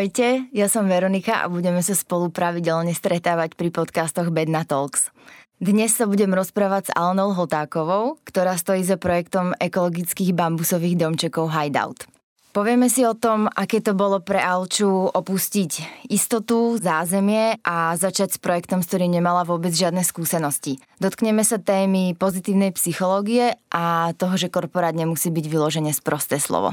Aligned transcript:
Ahojte, 0.00 0.48
ja 0.56 0.64
som 0.64 0.88
Veronika 0.88 1.44
a 1.44 1.52
budeme 1.52 1.84
sa 1.84 1.92
spolu 1.92 2.32
pravidelne 2.32 2.96
stretávať 2.96 3.52
pri 3.52 3.68
podcastoch 3.68 4.32
Bedna 4.32 4.64
Talks. 4.64 5.12
Dnes 5.60 5.92
sa 5.92 6.08
budem 6.08 6.32
rozprávať 6.32 6.88
s 6.88 6.94
Alenou 6.96 7.36
Hotákovou, 7.36 8.16
ktorá 8.24 8.56
stojí 8.56 8.80
za 8.80 8.96
projektom 8.96 9.52
ekologických 9.60 10.32
bambusových 10.32 10.96
domčekov 10.96 11.52
Hideout. 11.52 12.08
Povieme 12.56 12.88
si 12.88 13.04
o 13.04 13.12
tom, 13.12 13.44
aké 13.52 13.84
to 13.84 13.92
bolo 13.92 14.24
pre 14.24 14.40
Alču 14.40 14.88
opustiť 14.88 16.08
istotu, 16.08 16.80
zázemie 16.80 17.60
a 17.60 17.92
začať 17.92 18.34
s 18.34 18.38
projektom, 18.40 18.80
s 18.80 18.88
ktorým 18.88 19.20
nemala 19.20 19.44
vôbec 19.44 19.76
žiadne 19.76 20.00
skúsenosti. 20.00 20.80
Dotkneme 20.96 21.44
sa 21.44 21.60
témy 21.60 22.16
pozitívnej 22.16 22.72
psychológie 22.72 23.52
a 23.68 24.16
toho, 24.16 24.40
že 24.40 24.48
korporát 24.48 24.96
nemusí 24.96 25.28
byť 25.28 25.44
vyložené 25.44 25.92
sprosté 25.92 26.40
slovo. 26.40 26.72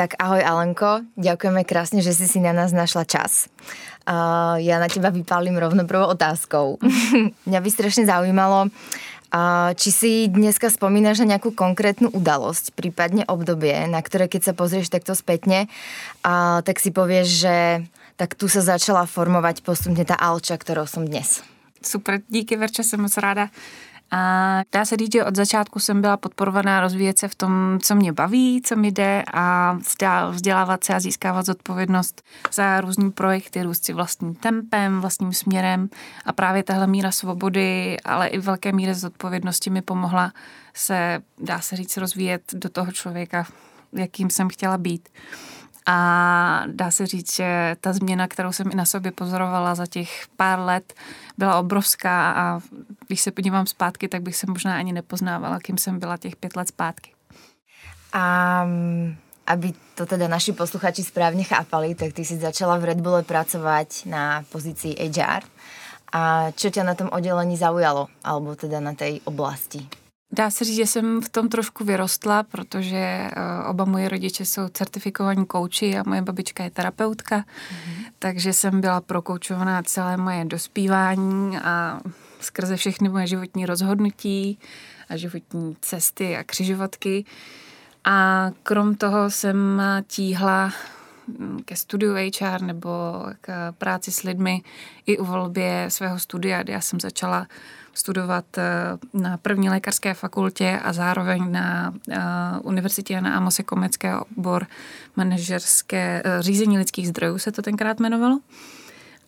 Tak 0.00 0.16
ahoj 0.16 0.40
Alenko, 0.40 1.04
ďakujeme 1.20 1.60
krásne, 1.68 2.00
že 2.00 2.16
si 2.16 2.24
si 2.24 2.40
na 2.40 2.56
nás 2.56 2.72
našla 2.72 3.04
čas. 3.04 3.52
Uh, 4.08 4.56
ja 4.56 4.80
na 4.80 4.88
teba 4.88 5.12
vypálim 5.12 5.52
rovno 5.60 5.84
prvou 5.84 6.08
otázkou. 6.16 6.80
Mňa 7.44 7.60
by 7.60 7.68
strašne 7.68 8.08
zaujímalo, 8.08 8.72
a 9.28 9.76
či 9.76 9.92
si 9.92 10.12
dneska 10.32 10.72
spomínaš 10.72 11.20
na 11.20 11.36
nejakú 11.36 11.52
konkrétnu 11.52 12.08
udalosť, 12.16 12.72
prípadne 12.72 13.28
obdobie, 13.28 13.76
na 13.92 14.00
ktoré 14.00 14.24
keď 14.24 14.48
sa 14.48 14.52
pozrieš 14.56 14.88
takto 14.88 15.12
spätne, 15.12 15.68
a, 16.24 16.64
tak 16.64 16.80
si 16.80 16.96
povieš, 16.96 17.28
že 17.28 17.56
tak 18.16 18.40
tu 18.40 18.48
sa 18.48 18.64
začala 18.64 19.04
formovať 19.04 19.60
postupne 19.60 20.08
tá 20.08 20.16
alča, 20.16 20.56
ktorou 20.56 20.88
som 20.88 21.04
dnes. 21.04 21.44
Super, 21.84 22.24
díky 22.24 22.56
Verče, 22.56 22.80
jsem 22.80 23.00
moc 23.00 23.12
ráda. 23.20 23.52
A 24.10 24.62
dá 24.72 24.84
se 24.84 24.96
říct, 24.96 25.12
že 25.12 25.24
od 25.24 25.36
začátku 25.36 25.78
jsem 25.78 26.00
byla 26.00 26.16
podporovaná 26.16 26.80
rozvíjet 26.80 27.18
se 27.18 27.28
v 27.28 27.34
tom, 27.34 27.78
co 27.82 27.94
mě 27.94 28.12
baví, 28.12 28.62
co 28.64 28.76
mi 28.76 28.92
jde 28.92 29.24
a 29.32 29.78
vzdělávat 30.30 30.84
se 30.84 30.94
a 30.94 31.00
získávat 31.00 31.46
zodpovědnost 31.46 32.22
za 32.52 32.80
různý 32.80 33.10
projekty, 33.10 33.62
růst 33.62 33.84
si 33.84 33.92
vlastním 33.92 34.34
tempem, 34.34 35.00
vlastním 35.00 35.32
směrem 35.32 35.88
a 36.24 36.32
právě 36.32 36.62
tahle 36.62 36.86
míra 36.86 37.10
svobody, 37.10 37.96
ale 38.04 38.28
i 38.28 38.38
velké 38.38 38.72
míře 38.72 38.94
zodpovědnosti 38.94 39.70
mi 39.70 39.82
pomohla 39.82 40.32
se, 40.74 41.22
dá 41.38 41.60
se 41.60 41.76
říct, 41.76 41.96
rozvíjet 41.96 42.42
do 42.54 42.68
toho 42.68 42.92
člověka, 42.92 43.46
jakým 43.92 44.30
jsem 44.30 44.48
chtěla 44.48 44.78
být. 44.78 45.08
A 45.86 46.62
dá 46.66 46.90
se 46.90 47.06
říct, 47.06 47.36
že 47.36 47.76
ta 47.80 47.92
změna, 47.92 48.28
kterou 48.28 48.52
jsem 48.52 48.66
i 48.72 48.74
na 48.74 48.84
sobě 48.84 49.12
pozorovala 49.12 49.74
za 49.74 49.86
těch 49.86 50.26
pár 50.36 50.58
let, 50.58 50.94
byla 51.38 51.58
obrovská 51.58 52.32
a 52.32 52.60
když 53.06 53.20
se 53.20 53.30
podívám 53.30 53.66
zpátky, 53.66 54.08
tak 54.08 54.22
bych 54.22 54.36
se 54.36 54.46
možná 54.46 54.76
ani 54.76 54.92
nepoznávala, 54.92 55.58
kým 55.58 55.78
jsem 55.78 55.98
byla 55.98 56.16
těch 56.16 56.36
pět 56.36 56.56
let 56.56 56.68
zpátky. 56.68 57.12
A 58.12 58.66
aby 59.46 59.72
to 59.94 60.06
teda 60.06 60.28
naši 60.28 60.52
posluchači 60.52 61.04
správně 61.04 61.44
chápali, 61.44 61.94
tak 61.94 62.12
ty 62.12 62.24
si 62.24 62.36
začala 62.36 62.78
v 62.78 62.84
Red 62.84 63.00
Bulle 63.00 63.22
pracovat 63.22 63.86
na 64.06 64.44
pozici 64.52 64.94
HR. 64.98 65.42
A 66.12 66.50
čo 66.50 66.70
tě 66.70 66.84
na 66.84 66.94
tom 66.94 67.08
oddělení 67.12 67.56
zaujalo, 67.56 68.06
alebo 68.24 68.56
teda 68.56 68.80
na 68.80 68.94
té 68.94 69.06
oblasti? 69.24 69.88
Dá 70.32 70.50
se 70.50 70.64
říct, 70.64 70.76
že 70.76 70.86
jsem 70.86 71.20
v 71.20 71.28
tom 71.28 71.48
trošku 71.48 71.84
vyrostla, 71.84 72.42
protože 72.42 72.96
eh, 72.96 73.30
oba 73.68 73.84
moje 73.84 74.08
rodiče 74.08 74.44
jsou 74.44 74.68
certifikovaní 74.68 75.46
kouči 75.46 75.98
a 75.98 76.02
moje 76.06 76.22
babička 76.22 76.64
je 76.64 76.70
terapeutka, 76.70 77.38
mm-hmm. 77.38 78.04
takže 78.18 78.52
jsem 78.52 78.80
byla 78.80 79.00
prokoučovaná 79.00 79.82
celé 79.82 80.16
moje 80.16 80.44
dospívání 80.44 81.58
a 81.58 82.00
skrze 82.40 82.76
všechny 82.76 83.08
moje 83.08 83.26
životní 83.26 83.66
rozhodnutí 83.66 84.58
a 85.08 85.16
životní 85.16 85.76
cesty 85.80 86.36
a 86.36 86.44
křižovatky. 86.44 87.24
A 88.04 88.50
krom 88.62 88.94
toho 88.94 89.30
jsem 89.30 89.82
tíhla 90.06 90.72
mm, 91.38 91.62
ke 91.64 91.76
studiu 91.76 92.14
HR 92.14 92.62
nebo 92.62 92.90
k 93.40 93.72
práci 93.72 94.12
s 94.12 94.22
lidmi 94.22 94.62
i 95.06 95.18
u 95.18 95.24
volbě 95.24 95.86
svého 95.88 96.18
studia, 96.18 96.62
kde 96.62 96.72
já 96.72 96.80
jsem 96.80 97.00
začala 97.00 97.46
studovat 97.94 98.58
eh, 98.58 98.64
na 99.14 99.36
první 99.36 99.70
lékařské 99.70 100.14
fakultě 100.14 100.80
a 100.84 100.92
zároveň 100.92 101.52
na 101.52 101.94
eh, 102.10 102.18
univerzitě 102.62 103.20
na 103.20 103.36
Amose 103.36 103.62
Komecké 103.62 104.16
obor 104.16 104.66
manažerské 105.16 106.22
eh, 106.24 106.42
řízení 106.42 106.78
lidských 106.78 107.08
zdrojů 107.08 107.38
se 107.38 107.52
to 107.52 107.62
tenkrát 107.62 108.00
jmenovalo. 108.00 108.40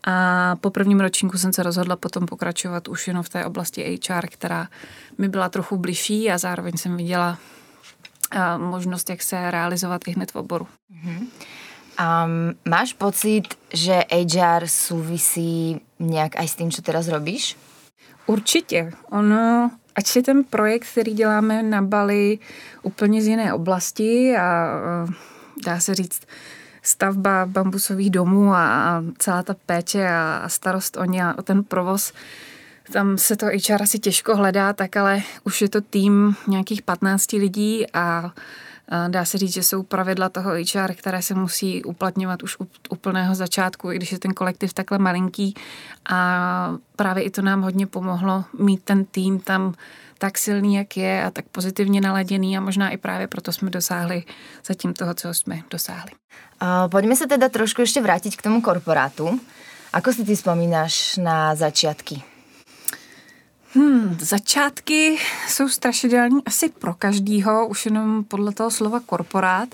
A 0.05 0.57
po 0.57 0.71
prvním 0.71 1.01
ročníku 1.01 1.39
jsem 1.39 1.53
se 1.53 1.63
rozhodla 1.63 1.97
potom 1.97 2.27
pokračovat 2.27 2.89
už 2.89 3.09
jenom 3.09 3.23
v 3.23 3.29
té 3.29 3.45
oblasti 3.45 3.99
HR, 4.09 4.27
která 4.27 4.69
mi 5.19 5.29
byla 5.29 5.49
trochu 5.49 5.77
bližší 5.77 6.31
a 6.31 6.39
zároveň 6.39 6.77
jsem 6.77 6.97
viděla 6.97 7.39
možnost, 8.57 9.11
jak 9.11 9.23
se 9.23 9.51
realizovat 9.51 10.09
i 10.09 10.11
hned 10.11 10.33
v 10.33 10.37
oboru. 10.37 10.67
Mm-hmm. 10.93 11.27
Um, 12.01 12.55
máš 12.69 12.93
pocit, 12.93 13.43
že 13.73 14.05
HR 14.11 14.67
souvisí 14.67 15.81
nějak 16.01 16.37
aj 16.37 16.49
s 16.49 16.57
tím, 16.57 16.71
co 16.71 16.83
teraz 16.83 17.09
robíš? 17.09 17.57
Určitě. 18.27 18.93
Ono, 19.11 19.71
ať 19.95 20.17
je 20.17 20.23
ten 20.23 20.45
projekt, 20.45 20.87
který 20.93 21.15
děláme 21.15 21.63
na 21.63 21.83
Bali 21.83 22.39
úplně 22.83 23.23
z 23.23 23.27
jiné 23.27 23.55
oblasti 23.55 24.37
a 24.37 24.67
dá 25.67 25.81
se 25.81 25.95
říct, 25.95 26.21
stavba 26.83 27.47
bambusových 27.47 28.11
domů 28.11 28.55
a 28.55 29.03
celá 29.19 29.43
ta 29.43 29.55
péče 29.67 30.09
a 30.09 30.45
starost 30.47 30.97
o 30.97 31.05
ně 31.05 31.25
a 31.25 31.39
o 31.39 31.43
ten 31.43 31.65
provoz, 31.65 32.13
tam 32.93 33.19
se 33.19 33.37
to 33.37 33.47
HR 33.47 33.83
asi 33.83 33.99
těžko 33.99 34.37
hledá, 34.37 34.73
tak 34.73 34.97
ale 34.97 35.23
už 35.45 35.63
je 35.63 35.69
to 35.69 35.81
tým 35.81 36.37
nějakých 36.49 36.83
15 36.83 37.33
lidí 37.33 37.87
a 37.95 38.33
Dá 39.09 39.25
se 39.25 39.39
říct, 39.39 39.53
že 39.53 39.63
jsou 39.63 39.83
pravidla 39.83 40.29
toho 40.29 40.51
HR, 40.51 40.95
které 40.95 41.23
se 41.23 41.35
musí 41.35 41.85
uplatňovat 41.85 42.43
už 42.43 42.61
u 42.61 42.67
úplného 42.91 43.35
začátku, 43.35 43.93
i 43.93 43.97
když 43.97 44.13
je 44.13 44.19
ten 44.19 44.35
kolektiv 44.35 44.73
takhle 44.73 44.99
malinký. 44.99 45.55
A 46.11 46.75
právě 46.97 47.23
i 47.23 47.31
to 47.31 47.43
nám 47.43 47.63
hodně 47.63 47.87
pomohlo 47.87 48.45
mít 48.59 48.83
ten 48.85 49.05
tým 49.05 49.41
tam 49.41 49.75
tak 50.19 50.39
silný, 50.39 50.75
jak 50.75 50.97
je 50.97 51.25
a 51.25 51.31
tak 51.31 51.45
pozitivně 51.53 52.01
naladěný 52.01 52.57
a 52.59 52.61
možná 52.61 52.91
i 52.91 52.97
právě 52.97 53.27
proto 53.27 53.53
jsme 53.53 53.71
dosáhli 53.71 54.25
zatím 54.67 54.95
toho, 54.95 55.15
co 55.15 55.35
jsme 55.35 55.63
dosáhli. 55.71 56.11
Uh, 56.63 56.91
pojďme 56.91 57.17
se 57.17 57.27
teda 57.27 57.49
trošku 57.49 57.81
ještě 57.81 58.03
vrátit 58.03 58.37
k 58.37 58.43
tomu 58.43 58.61
korporátu. 58.61 59.41
Ako 59.93 60.13
si 60.13 60.25
ty 60.25 60.37
vzpomínáš 60.37 61.17
na 61.17 61.55
začátky? 61.55 62.32
Hmm, 63.75 64.17
začátky 64.21 65.19
jsou 65.49 65.69
strašidelní 65.69 66.45
asi 66.45 66.69
pro 66.69 66.95
každýho, 66.95 67.67
už 67.67 67.87
jenom 67.87 68.25
podle 68.25 68.53
toho 68.53 68.71
slova 68.71 69.01
korporát, 69.01 69.69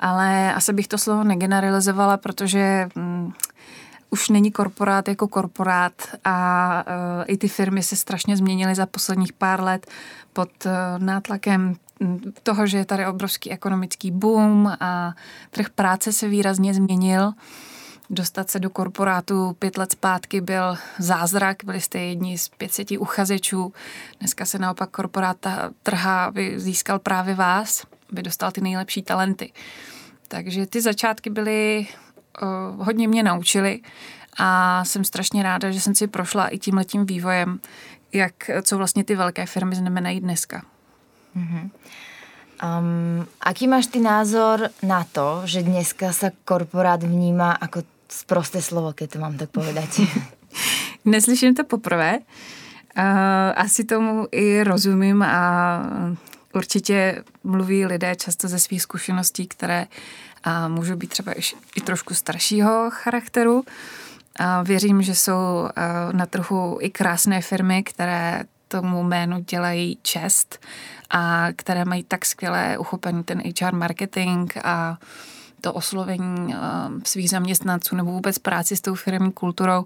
ale 0.00 0.54
asi 0.54 0.72
bych 0.72 0.88
to 0.88 0.98
slovo 0.98 1.24
negeneralizovala, 1.24 2.16
protože 2.16 2.88
hmm, 2.96 3.32
už 4.10 4.28
není 4.28 4.52
korporát 4.52 5.08
jako 5.08 5.28
korporát 5.28 5.92
a 6.24 6.84
uh, 6.86 7.24
i 7.26 7.36
ty 7.36 7.48
firmy 7.48 7.82
se 7.82 7.96
strašně 7.96 8.36
změnily 8.36 8.74
za 8.74 8.86
posledních 8.86 9.32
pár 9.32 9.62
let 9.62 9.86
pod 10.32 10.50
uh, 10.66 10.72
nátlakem 11.04 11.74
hm, 12.02 12.32
toho, 12.42 12.66
že 12.66 12.78
je 12.78 12.84
tady 12.84 13.06
obrovský 13.06 13.50
ekonomický 13.50 14.10
boom 14.10 14.72
a 14.80 15.14
trh 15.50 15.70
práce 15.70 16.12
se 16.12 16.28
výrazně 16.28 16.74
změnil. 16.74 17.22
Uh, 17.22 17.32
Dostat 18.10 18.50
se 18.50 18.58
do 18.58 18.70
korporátu 18.70 19.56
pět 19.58 19.76
let 19.76 19.92
zpátky 19.92 20.40
byl 20.40 20.76
zázrak, 20.98 21.56
byli 21.64 21.80
jste 21.80 21.98
jedni 21.98 22.38
z 22.38 22.48
500 22.48 22.90
uchazečů. 22.90 23.72
Dneska 24.18 24.44
se 24.44 24.58
naopak 24.58 24.90
korporát 24.90 25.36
trhá, 25.82 26.24
aby 26.24 26.60
získal 26.60 26.98
právě 26.98 27.34
vás, 27.34 27.86
aby 28.12 28.22
dostal 28.22 28.50
ty 28.50 28.60
nejlepší 28.60 29.02
talenty. 29.02 29.52
Takže 30.28 30.66
ty 30.66 30.80
začátky 30.80 31.30
byly, 31.30 31.86
uh, 32.42 32.86
hodně 32.86 33.08
mě 33.08 33.22
naučily 33.22 33.80
a 34.38 34.84
jsem 34.84 35.04
strašně 35.04 35.42
ráda, 35.42 35.70
že 35.70 35.80
jsem 35.80 35.94
si 35.94 36.06
prošla 36.06 36.48
i 36.48 36.58
tím 36.58 36.74
letím 36.74 37.06
vývojem, 37.06 37.60
jak, 38.12 38.34
co 38.62 38.76
vlastně 38.76 39.04
ty 39.04 39.16
velké 39.16 39.46
firmy 39.46 39.76
znamenají 39.76 40.20
dneska. 40.20 40.62
Mm-hmm. 41.36 41.70
Um, 42.60 43.26
aký 43.40 43.68
máš 43.68 43.86
ty 43.86 44.00
názor 44.00 44.68
na 44.82 45.04
to, 45.12 45.42
že 45.44 45.62
dneska 45.62 46.12
sa 46.12 46.28
korporát 46.44 47.00
vníma 47.00 47.56
ako 47.56 47.82
prosté 48.26 48.62
slovo, 48.62 48.92
keď 48.92 49.10
to 49.10 49.18
mám 49.18 49.36
tak 49.38 49.50
povedať. 49.50 50.04
Neslyším 51.04 51.54
to 51.54 51.64
poprvé. 51.64 52.18
Asi 53.56 53.84
tomu 53.84 54.26
i 54.32 54.62
rozumím 54.64 55.22
a 55.22 55.82
určitě 56.54 57.24
mluví 57.44 57.86
lidé 57.86 58.16
často 58.16 58.48
ze 58.48 58.58
svých 58.58 58.82
zkušeností, 58.82 59.46
které 59.46 59.86
můžou 60.68 60.96
být 60.96 61.10
třeba 61.10 61.32
i 61.76 61.80
trošku 61.80 62.14
staršího 62.14 62.90
charakteru. 62.90 63.64
A 64.36 64.62
věřím, 64.62 65.02
že 65.02 65.14
jsou 65.14 65.68
na 66.12 66.26
trhu 66.26 66.78
i 66.80 66.90
krásné 66.90 67.40
firmy, 67.40 67.82
které 67.82 68.44
tomu 68.68 69.02
jménu 69.02 69.40
dělají 69.40 69.98
čest 70.02 70.66
a 71.10 71.48
které 71.56 71.84
mají 71.84 72.02
tak 72.04 72.26
skvěle 72.26 72.78
uchopený 72.78 73.24
ten 73.24 73.42
HR 73.60 73.74
marketing 73.74 74.52
a 74.64 74.98
to 75.60 75.72
oslovení 75.72 76.54
ehm, 76.54 77.02
svých 77.04 77.30
zaměstnanců 77.30 77.96
nebo 77.96 78.12
vůbec 78.12 78.38
práci 78.38 78.76
s 78.76 78.80
tou 78.80 78.94
firmní 78.94 79.32
kulturou, 79.32 79.84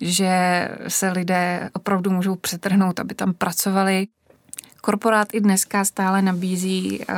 že 0.00 0.68
se 0.88 1.10
lidé 1.10 1.70
opravdu 1.72 2.10
můžou 2.10 2.36
přetrhnout, 2.36 3.00
aby 3.00 3.14
tam 3.14 3.34
pracovali. 3.34 4.06
Korporát 4.80 5.34
i 5.34 5.40
dneska 5.40 5.84
stále 5.84 6.22
nabízí 6.22 6.98
uh, 6.98 7.14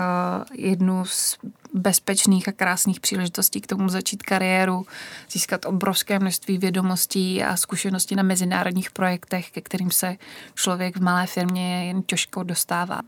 jednu 0.53 1.05
z 1.05 1.39
bezpečných 1.75 2.49
a 2.49 2.53
krásných 2.53 3.01
příležitostí 3.01 3.61
k 3.61 3.67
tomu 3.67 3.89
začít 3.89 4.23
kariéru, 4.23 4.87
získat 5.31 5.65
obrovské 5.65 6.19
množství 6.19 6.59
vědomostí 6.59 7.43
a 7.43 7.57
zkušeností 7.57 8.17
na 8.17 8.23
mezinárodních 8.23 8.91
projektech, 8.91 9.51
ke 9.51 9.61
kterým 9.61 9.91
se 9.91 10.17
člověk 10.55 10.97
v 10.97 11.03
malé 11.03 11.27
firmě 11.27 11.87
jen 11.87 12.03
těžko 12.03 12.43
dostává. 12.43 13.01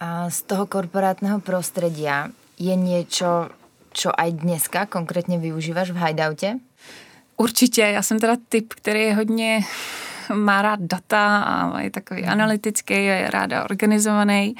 A 0.00 0.30
z 0.30 0.42
toho 0.42 0.66
korporátného 0.66 1.40
prostředí 1.40 2.06
je 2.58 2.76
něco, 2.76 3.48
co 3.94 4.20
aj 4.20 4.32
dneska 4.32 4.86
konkrétně 4.86 5.38
využíváš 5.38 5.90
v 5.90 6.06
Hideoutě? 6.06 6.54
Určitě, 7.36 7.80
já 7.80 8.02
jsem 8.02 8.20
teda 8.20 8.36
typ, 8.48 8.74
který 8.74 9.00
je 9.00 9.14
hodně 9.14 9.60
má 10.32 10.62
rád 10.62 10.80
data 10.80 11.42
a 11.42 11.80
je 11.80 11.90
takový 11.90 12.22
mhm. 12.22 12.30
analytický, 12.30 12.94
je 12.94 13.30
ráda 13.30 13.64
organizovaný, 13.64 14.54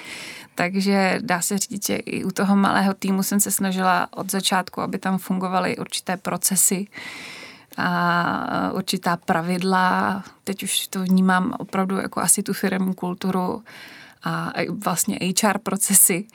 takže 0.54 1.19
dá 1.22 1.40
se 1.40 1.58
říct, 1.58 1.86
že 1.86 1.96
i 1.96 2.25
u 2.25 2.31
toho 2.31 2.56
malého 2.56 2.94
týmu 2.94 3.22
jsem 3.22 3.40
se 3.40 3.50
snažila 3.50 4.08
od 4.10 4.31
začátku, 4.31 4.81
aby 4.81 4.98
tam 4.98 5.19
fungovaly 5.19 5.76
určité 5.76 6.16
procesy 6.16 6.86
a 7.76 8.70
určitá 8.75 9.16
pravidla. 9.16 10.22
Teď 10.44 10.62
už 10.62 10.86
to 10.86 11.02
vnímám 11.02 11.54
opravdu 11.58 11.96
jako 11.96 12.20
asi 12.20 12.42
tu 12.42 12.52
firmní 12.52 12.94
kulturu 12.94 13.62
a 14.25 14.52
vlastně 14.84 15.19
HR 15.42 15.58
procesy. 15.58 16.26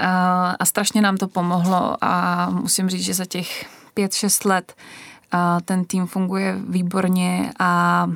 A, 0.00 0.50
a 0.58 0.64
strašně 0.64 1.02
nám 1.02 1.16
to 1.16 1.28
pomohlo 1.28 1.96
a 2.00 2.50
musím 2.50 2.88
říct, 2.88 3.04
že 3.04 3.14
za 3.14 3.24
těch 3.24 3.66
pět, 3.94 4.14
šest 4.14 4.44
let 4.44 4.74
a 5.32 5.60
ten 5.60 5.84
tým 5.84 6.06
funguje 6.06 6.56
výborně 6.68 7.52
a 7.58 8.06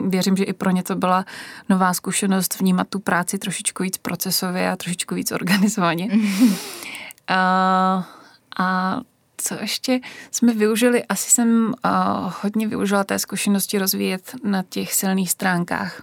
věřím, 0.00 0.36
že 0.36 0.44
i 0.44 0.52
pro 0.52 0.70
ně 0.70 0.82
to 0.82 0.94
byla 0.96 1.24
nová 1.68 1.94
zkušenost 1.94 2.60
vnímat 2.60 2.88
tu 2.88 2.98
práci 2.98 3.38
trošičku 3.38 3.82
víc 3.82 3.98
procesově 3.98 4.70
a 4.70 4.76
trošičku 4.76 5.14
víc 5.14 5.32
organizovaně. 5.32 6.08
a, 7.28 8.08
a 8.58 9.00
co 9.36 9.54
ještě 9.60 10.00
jsme 10.30 10.54
využili, 10.54 11.04
asi 11.04 11.30
jsem 11.30 11.74
uh, 11.84 12.32
hodně 12.42 12.68
využila 12.68 13.04
té 13.04 13.18
zkušenosti 13.18 13.78
rozvíjet 13.78 14.34
na 14.44 14.62
těch 14.62 14.94
silných 14.94 15.30
stránkách, 15.30 16.02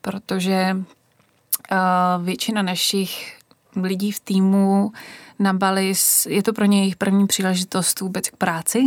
protože 0.00 0.76
uh, 0.76 2.24
většina 2.24 2.62
našich 2.62 3.33
lidí 3.82 4.12
v 4.12 4.20
týmu 4.20 4.92
na 5.38 5.52
Bali, 5.52 5.92
je 6.28 6.42
to 6.42 6.52
pro 6.52 6.64
ně 6.64 6.80
jejich 6.80 6.96
první 6.96 7.26
příležitost 7.26 8.00
vůbec 8.00 8.30
k 8.30 8.36
práci, 8.36 8.84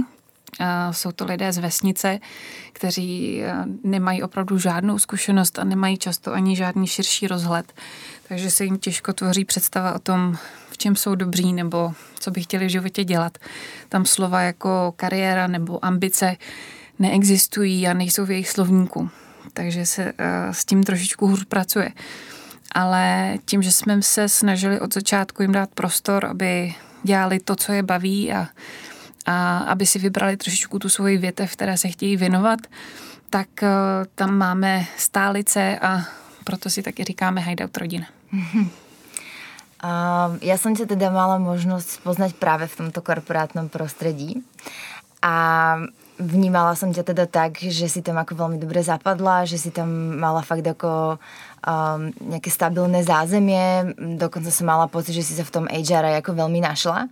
jsou 0.91 1.11
to 1.11 1.25
lidé 1.25 1.53
z 1.53 1.57
vesnice, 1.57 2.19
kteří 2.73 3.41
eh, 3.43 3.53
nemají 3.83 4.23
opravdu 4.23 4.59
žádnou 4.59 4.99
zkušenost 4.99 5.59
a 5.59 5.63
nemají 5.63 5.97
často 5.97 6.33
ani 6.33 6.55
žádný 6.55 6.87
širší 6.87 7.27
rozhled. 7.27 7.73
Takže 8.27 8.51
se 8.51 8.63
jim 8.63 8.77
těžko 8.77 9.13
tvoří 9.13 9.45
představa 9.45 9.95
o 9.95 9.99
tom, 9.99 10.37
v 10.69 10.77
čem 10.77 10.95
jsou 10.95 11.15
dobří 11.15 11.53
nebo 11.53 11.93
co 12.19 12.31
by 12.31 12.41
chtěli 12.41 12.65
v 12.65 12.69
životě 12.69 13.03
dělat. 13.03 13.37
Tam 13.89 14.05
slova 14.05 14.41
jako 14.41 14.93
kariéra 14.95 15.47
nebo 15.47 15.85
ambice 15.85 16.35
neexistují 16.99 17.87
a 17.87 17.93
nejsou 17.93 18.25
v 18.25 18.31
jejich 18.31 18.49
slovníku. 18.49 19.09
Takže 19.53 19.85
se 19.85 20.13
eh, 20.17 20.53
s 20.53 20.65
tím 20.65 20.83
trošičku 20.83 21.27
hůř 21.27 21.45
pracuje. 21.45 21.91
Ale 22.71 23.37
tím, 23.45 23.61
že 23.61 23.71
jsme 23.71 24.01
se 24.01 24.29
snažili 24.29 24.79
od 24.79 24.93
začátku 24.93 25.41
jim 25.41 25.51
dát 25.51 25.69
prostor, 25.73 26.25
aby 26.25 26.75
dělali 27.03 27.39
to, 27.39 27.55
co 27.55 27.71
je 27.71 27.83
baví 27.83 28.33
a 28.33 28.47
a 29.27 29.57
aby 29.57 29.85
si 29.85 29.99
vybrali 29.99 30.37
trošičku 30.37 30.79
tu 30.79 30.89
svoji 30.89 31.17
větev, 31.17 31.53
které 31.53 31.77
se 31.77 31.87
chtějí 31.87 32.17
věnovat, 32.17 32.59
tak 33.29 33.47
uh, 33.61 33.67
tam 34.15 34.37
máme 34.37 34.85
stálice 34.97 35.79
a 35.79 36.01
proto 36.43 36.69
si 36.69 36.83
taky 36.83 37.03
říkáme 37.03 37.41
hideout 37.41 37.77
rodina. 37.77 38.05
Uh, 39.83 40.37
já 40.41 40.57
jsem 40.57 40.75
tě 40.75 40.85
teda 40.85 41.09
mala 41.09 41.37
možnost 41.37 42.03
poznat 42.03 42.33
právě 42.33 42.67
v 42.67 42.77
tomto 42.77 43.01
korporátnom 43.01 43.69
prostředí 43.69 44.43
a 45.21 45.77
vnímala 46.19 46.75
jsem 46.75 46.93
tě 46.93 47.03
teda 47.03 47.25
tak, 47.25 47.61
že 47.61 47.89
si 47.89 48.01
tam 48.01 48.15
jako 48.15 48.35
velmi 48.35 48.57
dobře 48.57 48.83
zapadla, 48.83 49.45
že 49.45 49.57
si 49.57 49.71
tam 49.71 49.89
mala 50.19 50.41
fakt 50.41 50.65
jako 50.65 51.19
um, 51.67 52.29
nějaké 52.29 52.51
stabilné 52.51 53.03
zázemie, 53.03 53.93
dokonce 54.15 54.51
jsem 54.51 54.67
mala 54.67 54.87
pocit, 54.87 55.13
že 55.13 55.23
si 55.23 55.33
se 55.33 55.43
v 55.43 55.51
tom 55.51 55.65
HR 55.65 56.05
jako 56.05 56.33
velmi 56.33 56.61
našla. 56.61 57.07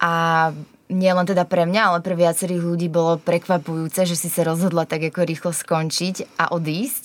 A 0.00 0.52
nie 0.90 1.12
len 1.14 1.22
teda 1.22 1.46
pre 1.46 1.64
mňa, 1.70 1.82
ale 1.86 1.98
pre 2.02 2.18
viacerých 2.18 2.66
ľudí 2.66 2.88
bolo 2.90 3.16
prekvapujúce, 3.22 4.02
že 4.02 4.18
si 4.18 4.26
sa 4.26 4.42
rozhodla 4.42 4.84
tak 4.84 5.06
jako 5.06 5.22
rýchlo 5.22 5.54
skončiť 5.54 6.34
a 6.42 6.50
odísť. 6.50 7.04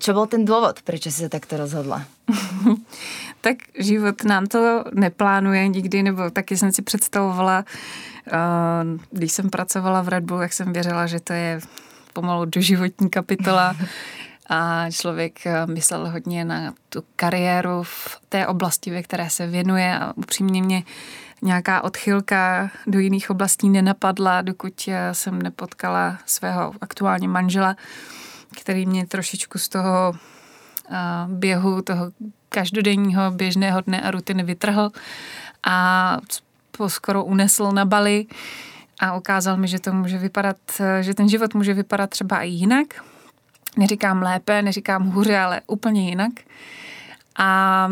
Čo 0.00 0.10
bol 0.16 0.24
ten 0.24 0.48
dôvod, 0.48 0.80
prečo 0.80 1.12
si 1.12 1.20
sa 1.20 1.28
takto 1.28 1.60
rozhodla? 1.60 2.08
tak 3.44 3.68
život 3.76 4.24
nám 4.24 4.48
to 4.48 4.88
neplánuje 4.96 5.68
nikdy, 5.68 6.02
nebo 6.02 6.30
taky 6.30 6.56
jsem 6.56 6.72
si 6.72 6.82
představovala, 6.82 7.64
když 9.10 9.32
jsem 9.32 9.50
pracovala 9.50 10.02
v 10.02 10.08
Red 10.08 10.24
Bull, 10.24 10.40
jak 10.40 10.52
jsem 10.52 10.72
věřila, 10.72 11.06
že 11.06 11.20
to 11.20 11.32
je 11.32 11.60
pomalu 12.12 12.44
doživotní 12.44 13.10
kapitola 13.10 13.76
a 14.48 14.90
člověk 14.90 15.38
myslel 15.66 16.10
hodně 16.10 16.44
na 16.44 16.74
tu 16.88 17.04
kariéru 17.16 17.82
v 17.82 18.20
té 18.28 18.46
oblasti, 18.46 18.90
ve 18.90 19.02
které 19.02 19.30
se 19.30 19.46
věnuje 19.46 19.98
a 19.98 20.12
upřímně 20.16 20.62
mě 20.62 20.82
nějaká 21.44 21.84
odchylka 21.84 22.70
do 22.86 22.98
jiných 22.98 23.30
oblastí 23.30 23.68
nenapadla, 23.68 24.42
dokud 24.42 24.88
eh, 24.88 25.14
jsem 25.14 25.42
nepotkala 25.42 26.18
svého 26.26 26.72
aktuálně 26.80 27.28
manžela, 27.28 27.76
který 28.60 28.86
mě 28.86 29.06
trošičku 29.06 29.58
z 29.58 29.68
toho 29.68 30.14
eh, 30.90 30.96
běhu, 31.28 31.82
toho 31.82 32.10
každodenního 32.48 33.30
běžného 33.30 33.80
dne 33.80 34.00
a 34.00 34.10
rutiny 34.10 34.42
vytrhl 34.42 34.90
a 35.66 36.18
skoro 36.86 37.24
unesl 37.24 37.72
na 37.72 37.84
Bali 37.84 38.26
a 39.00 39.16
ukázal 39.16 39.56
mi, 39.56 39.68
že 39.68 39.78
to 39.78 39.92
může 39.92 40.18
vypadat, 40.18 40.56
eh, 40.80 41.02
že 41.02 41.14
ten 41.14 41.28
život 41.28 41.54
může 41.54 41.74
vypadat 41.74 42.10
třeba 42.10 42.42
i 42.42 42.48
jinak. 42.48 42.86
Neříkám 43.76 44.22
lépe, 44.22 44.62
neříkám 44.62 45.10
hůře, 45.10 45.38
ale 45.38 45.60
úplně 45.66 46.08
jinak. 46.08 46.32
A 47.38 47.88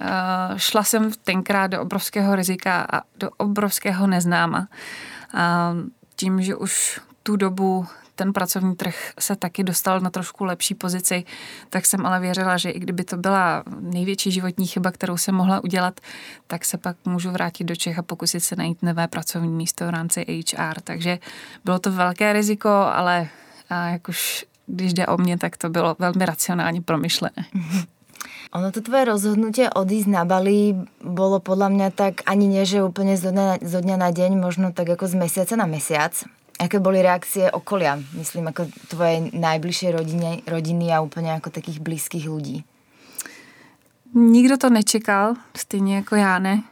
Eh, 0.00 0.58
šla 0.58 0.84
jsem 0.84 1.12
tenkrát 1.24 1.66
do 1.66 1.82
obrovského 1.82 2.36
rizika 2.36 2.86
a 2.92 3.02
do 3.16 3.30
obrovského 3.36 4.06
neznáma. 4.06 4.68
A 5.34 5.74
tím, 6.16 6.42
že 6.42 6.56
už 6.56 7.00
tu 7.22 7.36
dobu 7.36 7.86
ten 8.14 8.32
pracovní 8.32 8.76
trh 8.76 9.12
se 9.18 9.36
taky 9.36 9.64
dostal 9.64 10.00
na 10.00 10.10
trošku 10.10 10.44
lepší 10.44 10.74
pozici, 10.74 11.24
tak 11.70 11.86
jsem 11.86 12.06
ale 12.06 12.20
věřila, 12.20 12.56
že 12.56 12.70
i 12.70 12.78
kdyby 12.78 13.04
to 13.04 13.16
byla 13.16 13.62
největší 13.80 14.30
životní 14.30 14.66
chyba, 14.66 14.90
kterou 14.90 15.16
jsem 15.16 15.34
mohla 15.34 15.64
udělat, 15.64 16.00
tak 16.46 16.64
se 16.64 16.78
pak 16.78 16.96
můžu 17.04 17.30
vrátit 17.30 17.64
do 17.64 17.76
Čech 17.76 17.98
a 17.98 18.02
pokusit 18.02 18.44
se 18.44 18.56
najít 18.56 18.82
nové 18.82 19.08
pracovní 19.08 19.52
místo 19.52 19.86
v 19.86 19.90
rámci 19.90 20.42
HR. 20.52 20.80
Takže 20.84 21.18
bylo 21.64 21.78
to 21.78 21.92
velké 21.92 22.32
riziko, 22.32 22.68
ale 22.68 23.28
jak 23.70 24.08
už 24.08 24.44
když 24.68 24.94
jde 24.94 25.06
o 25.06 25.16
mě, 25.16 25.38
tak 25.38 25.56
to 25.56 25.68
bylo 25.68 25.96
velmi 25.98 26.26
racionálně 26.26 26.80
promyšlené. 26.82 27.44
Ono 28.52 28.72
to 28.72 28.80
tvoje 28.80 29.04
rozhodnutie 29.04 29.68
odísť 29.68 30.08
na 30.08 30.24
Bali 30.24 30.72
bolo 31.04 31.36
podľa 31.36 31.68
mňa 31.68 31.88
tak 31.92 32.24
ani 32.24 32.48
nie, 32.48 32.64
že 32.64 32.80
úplne 32.80 33.12
zo 33.12 33.28
dňa, 33.28 33.60
zo 33.60 33.80
dňa 33.84 33.96
na 34.00 34.08
deň, 34.08 34.40
možno 34.40 34.72
tak 34.72 34.88
ako 34.88 35.04
z 35.04 35.14
mesiaca 35.20 35.52
na 35.52 35.68
mesiac. 35.68 36.16
Aké 36.56 36.80
boli 36.80 37.04
reakcie 37.04 37.52
okolia? 37.52 38.00
Myslím, 38.16 38.48
ako 38.48 38.72
tvoje 38.88 39.28
najbližšie 39.36 39.92
rodiny, 39.92 40.42
rodiny 40.48 40.90
a 40.96 41.04
úplně 41.04 41.30
jako 41.30 41.50
takých 41.50 41.80
blízkých 41.80 42.28
lidí. 42.28 42.64
Nikdo 44.14 44.56
to 44.56 44.70
nečekal, 44.70 45.34
stejně 45.56 45.96
jako 45.96 46.16
já 46.16 46.38
ne. 46.38 46.62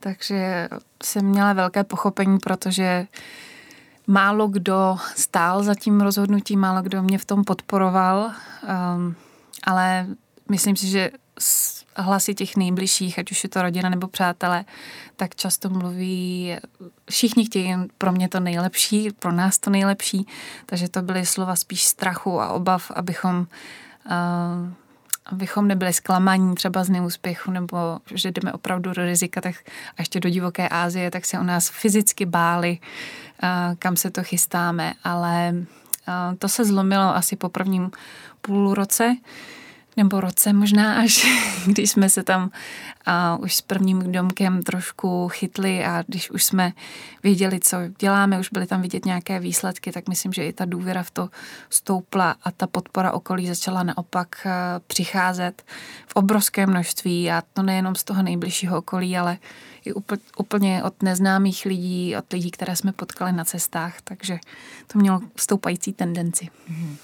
Takže 0.00 0.68
jsem 1.02 1.24
měla 1.24 1.52
velké 1.52 1.84
pochopení, 1.84 2.38
protože 2.38 3.06
málo 4.10 4.48
kdo 4.48 4.96
stál 5.16 5.62
za 5.62 5.74
tím 5.74 6.00
rozhodnutím, 6.00 6.60
málo 6.60 6.82
kdo 6.82 7.02
mě 7.02 7.18
v 7.18 7.24
tom 7.24 7.44
podporoval, 7.44 8.30
um, 8.96 9.14
ale 9.64 10.06
myslím 10.48 10.76
si, 10.76 10.86
že 10.86 11.10
hlasy 11.96 12.34
těch 12.34 12.56
nejbližších, 12.56 13.18
ať 13.18 13.30
už 13.30 13.44
je 13.44 13.48
to 13.50 13.62
rodina 13.62 13.88
nebo 13.88 14.08
přátelé, 14.08 14.64
tak 15.16 15.34
často 15.34 15.70
mluví, 15.70 16.56
všichni 17.10 17.44
chtějí 17.44 17.74
pro 17.98 18.12
mě 18.12 18.28
to 18.28 18.40
nejlepší, 18.40 19.10
pro 19.18 19.32
nás 19.32 19.58
to 19.58 19.70
nejlepší, 19.70 20.26
takže 20.66 20.88
to 20.88 21.02
byly 21.02 21.26
slova 21.26 21.56
spíš 21.56 21.84
strachu 21.84 22.40
a 22.40 22.52
obav, 22.52 22.90
abychom 22.90 23.38
uh, 23.38 23.46
abychom 25.32 25.68
nebyli 25.68 25.92
zklamaní 25.92 26.54
třeba 26.54 26.84
z 26.84 26.90
neúspěchu 26.90 27.50
nebo 27.50 27.98
že 28.14 28.30
jdeme 28.30 28.52
opravdu 28.52 28.92
do 28.92 29.04
rizika 29.04 29.40
tak 29.40 29.54
a 29.98 30.02
ještě 30.02 30.20
do 30.20 30.28
divoké 30.30 30.68
Ázie, 30.68 31.10
tak 31.10 31.24
se 31.24 31.38
o 31.38 31.42
nás 31.42 31.68
fyzicky 31.68 32.26
báli, 32.26 32.78
uh, 33.42 33.48
kam 33.78 33.96
se 33.96 34.10
to 34.10 34.22
chystáme, 34.22 34.92
ale 35.04 35.52
uh, 35.54 36.34
to 36.38 36.48
se 36.48 36.64
zlomilo 36.64 37.16
asi 37.16 37.36
po 37.36 37.48
prvním 37.48 37.90
půl 38.40 38.74
roce, 38.74 39.16
nebo 40.00 40.20
roce 40.20 40.52
možná 40.52 40.94
až, 40.94 41.26
když 41.66 41.90
jsme 41.90 42.08
se 42.08 42.22
tam 42.22 42.50
a 43.06 43.36
už 43.36 43.56
s 43.56 43.60
prvním 43.60 44.12
domkem 44.12 44.62
trošku 44.62 45.28
chytli 45.28 45.84
a 45.84 46.02
když 46.06 46.30
už 46.30 46.44
jsme 46.44 46.72
věděli, 47.22 47.60
co 47.60 47.76
děláme, 47.98 48.40
už 48.40 48.48
byly 48.48 48.66
tam 48.66 48.82
vidět 48.82 49.04
nějaké 49.04 49.40
výsledky, 49.40 49.92
tak 49.92 50.08
myslím, 50.08 50.32
že 50.32 50.46
i 50.46 50.52
ta 50.52 50.64
důvěra 50.64 51.02
v 51.02 51.10
to 51.10 51.28
stoupla 51.70 52.36
a 52.44 52.50
ta 52.50 52.66
podpora 52.66 53.12
okolí 53.12 53.48
začala 53.48 53.82
naopak 53.82 54.46
přicházet 54.86 55.62
v 56.06 56.16
obrovské 56.16 56.66
množství 56.66 57.30
a 57.30 57.42
to 57.52 57.62
nejenom 57.62 57.94
z 57.94 58.04
toho 58.04 58.22
nejbližšího 58.22 58.78
okolí, 58.78 59.18
ale 59.18 59.38
i 59.84 59.92
úplně 60.36 60.82
od 60.82 61.02
neznámých 61.02 61.64
lidí, 61.64 62.16
od 62.16 62.32
lidí, 62.32 62.50
které 62.50 62.76
jsme 62.76 62.92
potkali 62.92 63.32
na 63.32 63.44
cestách, 63.44 64.00
takže 64.04 64.38
to 64.86 64.98
mělo 64.98 65.20
stoupající 65.36 65.92
tendenci. 65.92 66.48
Mm-hmm. 66.70 66.96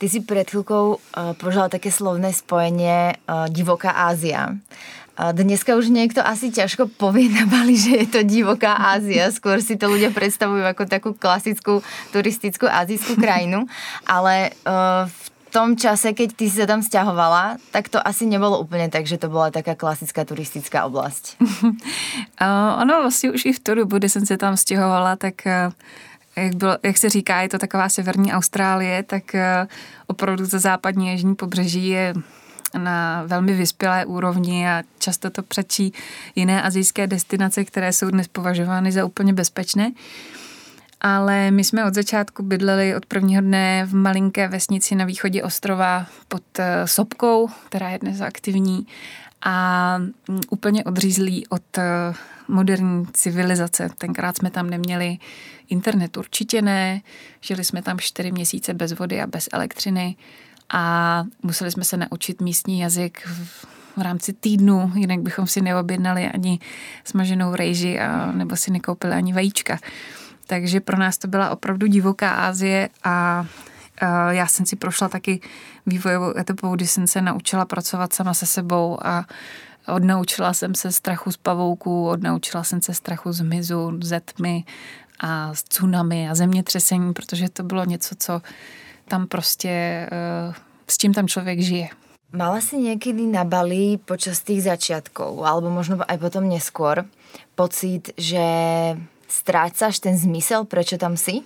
Ty 0.00 0.08
si 0.08 0.20
před 0.24 0.50
chvíľkou 0.50 0.96
uh, 0.96 1.36
použila 1.36 1.68
také 1.68 1.92
slovné 1.92 2.32
spojenie 2.32 3.20
uh, 3.28 3.52
divoká 3.52 3.92
Ázia. 3.92 4.56
Uh, 5.20 5.36
dneska 5.36 5.76
už 5.76 5.92
niekto 5.92 6.24
asi 6.24 6.48
ťažko 6.48 6.88
povie 6.96 7.28
na 7.28 7.44
Bali, 7.44 7.76
že 7.76 8.00
je 8.00 8.06
to 8.08 8.20
divoká 8.24 8.80
Ázia. 8.80 9.28
Skôr 9.28 9.60
si 9.60 9.76
to 9.76 9.92
ľudia 9.92 10.08
predstavujú 10.08 10.64
ako 10.64 10.88
takú 10.88 11.12
klasickú 11.12 11.84
turistickú 12.16 12.64
azijskú 12.64 13.20
krajinu. 13.20 13.68
Ale 14.08 14.56
v 15.04 15.26
tom 15.52 15.76
čase, 15.76 16.16
keď 16.16 16.28
ty 16.32 16.48
si 16.48 16.56
sa 16.56 16.64
tam 16.64 16.80
sťahovala, 16.80 17.60
tak 17.68 17.92
to 17.92 18.00
asi 18.00 18.24
nebolo 18.24 18.56
úplně 18.64 18.88
tak, 18.88 19.04
že 19.04 19.18
to 19.18 19.28
byla 19.28 19.50
taká 19.50 19.74
klasická 19.74 20.24
turistická 20.24 20.84
oblast. 20.84 21.36
ono 22.80 23.00
vlastně 23.00 23.30
už 23.30 23.44
i 23.44 23.52
v 23.52 23.60
tu 23.60 23.74
dobu, 23.74 23.98
kdy 23.98 24.08
jsem 24.08 24.26
se 24.26 24.36
tam 24.36 24.56
stěhovala, 24.56 25.16
tak 25.16 25.34
jak, 26.36 26.54
bylo, 26.54 26.76
jak 26.82 26.98
se 26.98 27.08
říká, 27.08 27.40
je 27.40 27.48
to 27.48 27.58
taková 27.58 27.88
severní 27.88 28.32
Austrálie, 28.32 29.02
tak 29.02 29.34
eh, 29.34 29.66
opravdu 30.06 30.48
to 30.48 30.58
západní 30.58 31.10
jižní 31.10 31.34
pobřeží 31.34 31.88
je 31.88 32.14
na 32.78 33.24
velmi 33.26 33.52
vyspělé 33.52 34.04
úrovni 34.04 34.68
a 34.68 34.82
často 34.98 35.30
to 35.30 35.42
přečí 35.42 35.92
jiné 36.34 36.62
azijské 36.62 37.06
destinace, 37.06 37.64
které 37.64 37.92
jsou 37.92 38.10
dnes 38.10 38.28
považovány 38.28 38.92
za 38.92 39.04
úplně 39.04 39.32
bezpečné. 39.32 39.92
Ale 41.00 41.50
my 41.50 41.64
jsme 41.64 41.84
od 41.84 41.94
začátku 41.94 42.42
bydleli 42.42 42.96
od 42.96 43.06
prvního 43.06 43.42
dne 43.42 43.86
v 43.86 43.94
malinké 43.94 44.48
vesnici 44.48 44.94
na 44.94 45.04
východě 45.04 45.42
ostrova 45.42 46.06
pod 46.28 46.42
eh, 46.58 46.86
Sobkou, 46.86 47.48
která 47.68 47.90
je 47.90 47.98
dnes 47.98 48.20
aktivní 48.20 48.86
a 49.42 49.98
mm, 49.98 50.40
úplně 50.50 50.84
odřízlí 50.84 51.46
od 51.46 51.78
eh, 51.78 52.14
moderní 52.48 53.06
civilizace. 53.12 53.90
Tenkrát 53.98 54.36
jsme 54.36 54.50
tam 54.50 54.70
neměli 54.70 55.18
internet, 55.68 56.16
určitě 56.16 56.62
ne. 56.62 57.00
Žili 57.40 57.64
jsme 57.64 57.82
tam 57.82 57.98
čtyři 57.98 58.32
měsíce 58.32 58.74
bez 58.74 58.92
vody 58.92 59.20
a 59.20 59.26
bez 59.26 59.48
elektřiny 59.52 60.16
a 60.70 61.24
museli 61.42 61.70
jsme 61.70 61.84
se 61.84 61.96
naučit 61.96 62.40
místní 62.40 62.80
jazyk 62.80 63.28
v 63.96 64.02
rámci 64.02 64.32
týdnu, 64.32 64.92
jinak 64.94 65.20
bychom 65.20 65.46
si 65.46 65.60
neobjednali 65.60 66.28
ani 66.28 66.58
smaženou 67.04 67.54
rejži 67.54 68.00
a 68.00 68.32
nebo 68.32 68.56
si 68.56 68.70
nekoupili 68.70 69.12
ani 69.12 69.32
vajíčka. 69.32 69.78
Takže 70.46 70.80
pro 70.80 70.98
nás 70.98 71.18
to 71.18 71.28
byla 71.28 71.50
opravdu 71.50 71.86
divoká 71.86 72.30
Asie 72.30 72.88
a 73.04 73.46
já 74.30 74.46
jsem 74.46 74.66
si 74.66 74.76
prošla 74.76 75.08
taky 75.08 75.40
vývojovou 75.86 76.38
etapou, 76.38 76.74
kdy 76.74 76.86
jsem 76.86 77.06
se 77.06 77.22
naučila 77.22 77.64
pracovat 77.64 78.12
sama 78.12 78.34
se 78.34 78.46
sebou 78.46 78.98
a 79.02 79.24
odnaučila 79.88 80.52
jsem 80.52 80.74
se 80.74 80.92
strachu 80.92 81.32
z 81.32 81.36
pavouků, 81.36 82.08
odnaučila 82.08 82.64
jsem 82.64 82.82
se 82.82 82.94
strachu 82.94 83.32
z 83.32 83.40
hmyzu, 83.40 83.98
ze 84.02 84.20
tmy 84.20 84.64
a 85.20 85.54
z 85.54 85.62
tsunami 85.62 86.28
a 86.28 86.34
zemětřesení, 86.34 87.12
protože 87.12 87.48
to 87.48 87.62
bylo 87.62 87.84
něco, 87.84 88.14
co 88.18 88.42
tam 89.08 89.26
prostě, 89.26 89.68
eh, 89.68 90.54
s 90.88 90.96
čím 90.98 91.14
tam 91.14 91.28
člověk 91.28 91.60
žije. 91.60 91.88
Mala 92.32 92.60
si 92.60 92.78
někdy 92.78 93.26
na 93.26 93.44
Bali 93.44 93.98
počas 93.98 94.40
tých 94.40 94.62
začiatkov, 94.62 95.42
alebo 95.42 95.66
možno 95.66 95.98
aj 95.98 96.14
potom 96.18 96.46
neskôr, 96.46 97.02
pocit, 97.58 98.14
že 98.14 98.38
strácaš 99.26 99.98
ten 99.98 100.14
zmysel, 100.14 100.62
proč 100.62 100.94
tam 100.94 101.18
si? 101.18 101.42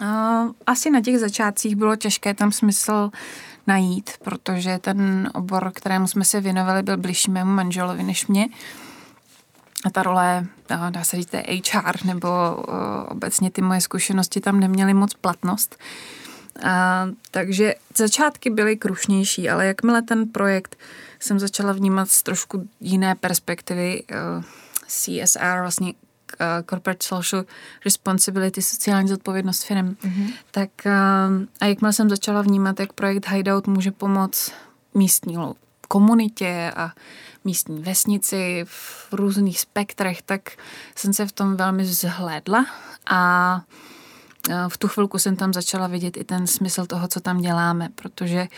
Uh, 0.00 0.50
asi 0.66 0.90
na 0.90 1.00
těch 1.00 1.18
začátcích 1.18 1.76
bylo 1.76 1.96
těžké 1.96 2.34
tam 2.34 2.52
smysl 2.52 3.10
najít, 3.66 4.10
protože 4.24 4.78
ten 4.78 5.30
obor, 5.34 5.70
kterému 5.74 6.06
jsme 6.06 6.24
se 6.24 6.40
věnovali, 6.40 6.82
byl 6.82 6.96
blížší 6.96 7.30
mému 7.30 7.52
manželovi 7.52 8.02
než 8.02 8.26
mě. 8.26 8.48
A 9.84 9.90
ta 9.90 10.02
role, 10.02 10.46
dá 10.90 11.04
se 11.04 11.16
říct, 11.16 11.34
HR, 11.72 12.06
nebo 12.06 12.28
uh, 12.28 12.64
obecně 13.08 13.50
ty 13.50 13.62
moje 13.62 13.80
zkušenosti 13.80 14.40
tam 14.40 14.60
neměly 14.60 14.94
moc 14.94 15.14
platnost. 15.14 15.76
A, 16.64 17.06
takže 17.30 17.74
začátky 17.96 18.50
byly 18.50 18.76
krušnější, 18.76 19.50
ale 19.50 19.66
jakmile 19.66 20.02
ten 20.02 20.28
projekt 20.28 20.76
jsem 21.20 21.38
začala 21.38 21.72
vnímat 21.72 22.10
z 22.10 22.22
trošku 22.22 22.68
jiné 22.80 23.14
perspektivy, 23.14 24.02
CSR, 24.86 25.60
vlastně 25.60 25.92
corporate 26.66 27.06
social 27.06 27.44
responsibility, 27.84 28.62
sociální 28.62 29.08
zodpovědnost 29.08 29.62
firm, 29.62 29.88
mm-hmm. 29.88 30.32
tak 30.50 30.70
uh, 30.86 30.92
a 31.60 31.64
jakmile 31.66 31.92
jsem 31.92 32.10
začala 32.10 32.42
vnímat, 32.42 32.80
jak 32.80 32.92
projekt 32.92 33.28
Hideout 33.28 33.66
může 33.66 33.90
pomoct 33.90 34.52
místní 34.94 35.36
komunitě 35.88 36.72
a 36.76 36.92
místní 37.44 37.82
vesnici 37.82 38.64
v 38.68 39.08
různých 39.12 39.60
spektrech, 39.60 40.22
tak 40.22 40.50
jsem 40.94 41.12
se 41.12 41.26
v 41.26 41.32
tom 41.32 41.56
velmi 41.56 41.84
zhlédla 41.84 42.66
a 43.06 43.60
v 44.68 44.76
tu 44.76 44.88
chvilku 44.88 45.18
jsem 45.18 45.36
tam 45.36 45.52
začala 45.52 45.86
vidět 45.86 46.16
i 46.16 46.24
ten 46.24 46.46
smysl 46.46 46.86
toho, 46.86 47.08
co 47.08 47.20
tam 47.20 47.40
děláme, 47.40 47.88
protože 47.94 48.48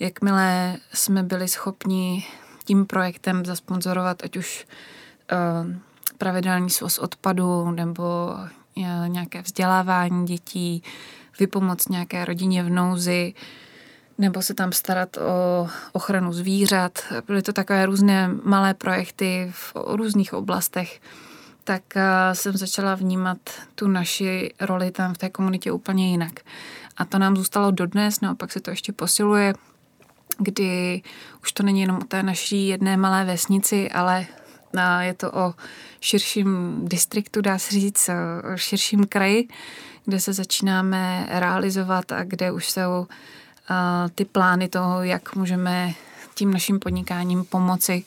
jakmile 0.00 0.76
jsme 0.92 1.22
byli 1.22 1.48
schopni 1.48 2.26
tím 2.64 2.86
projektem 2.86 3.44
zasponzorovat, 3.44 4.24
ať 4.24 4.36
už 4.36 4.66
uh, 5.32 5.72
pravidelný 6.18 6.70
svoz 6.70 6.98
odpadu 6.98 7.70
nebo 7.70 8.34
nějaké 9.06 9.42
vzdělávání 9.42 10.26
dětí, 10.26 10.82
vypomoc 11.38 11.88
nějaké 11.88 12.24
rodině 12.24 12.62
v 12.62 12.70
nouzi, 12.70 13.34
nebo 14.18 14.42
se 14.42 14.54
tam 14.54 14.72
starat 14.72 15.16
o 15.16 15.68
ochranu 15.92 16.32
zvířat. 16.32 16.98
Byly 17.26 17.42
to 17.42 17.52
takové 17.52 17.86
různé 17.86 18.30
malé 18.44 18.74
projekty 18.74 19.52
v 19.54 19.72
různých 19.86 20.34
oblastech. 20.34 21.00
Tak 21.64 21.82
jsem 22.32 22.56
začala 22.56 22.94
vnímat 22.94 23.38
tu 23.74 23.88
naši 23.88 24.54
roli 24.60 24.90
tam 24.90 25.14
v 25.14 25.18
té 25.18 25.28
komunitě 25.28 25.72
úplně 25.72 26.10
jinak. 26.10 26.32
A 26.96 27.04
to 27.04 27.18
nám 27.18 27.36
zůstalo 27.36 27.70
dodnes, 27.70 28.20
naopak 28.20 28.52
se 28.52 28.60
to 28.60 28.70
ještě 28.70 28.92
posiluje, 28.92 29.54
kdy 30.38 31.02
už 31.42 31.52
to 31.52 31.62
není 31.62 31.80
jenom 31.80 31.96
o 31.96 32.04
té 32.04 32.22
naší 32.22 32.68
jedné 32.68 32.96
malé 32.96 33.24
vesnici, 33.24 33.90
ale 33.90 34.26
je 35.00 35.14
to 35.14 35.32
o 35.32 35.54
širším 36.00 36.80
distriktu, 36.88 37.40
dá 37.40 37.58
se 37.58 37.70
říct, 37.74 38.10
o 38.54 38.56
širším 38.56 39.06
kraji, 39.06 39.48
kde 40.04 40.20
se 40.20 40.32
začínáme 40.32 41.26
realizovat 41.30 42.12
a 42.12 42.24
kde 42.24 42.52
už 42.52 42.70
jsou 42.70 43.06
ty 44.14 44.24
plány 44.24 44.68
toho, 44.68 45.02
jak 45.02 45.34
můžeme 45.36 45.94
tím 46.34 46.52
naším 46.52 46.78
podnikáním 46.78 47.44
pomoci 47.44 48.04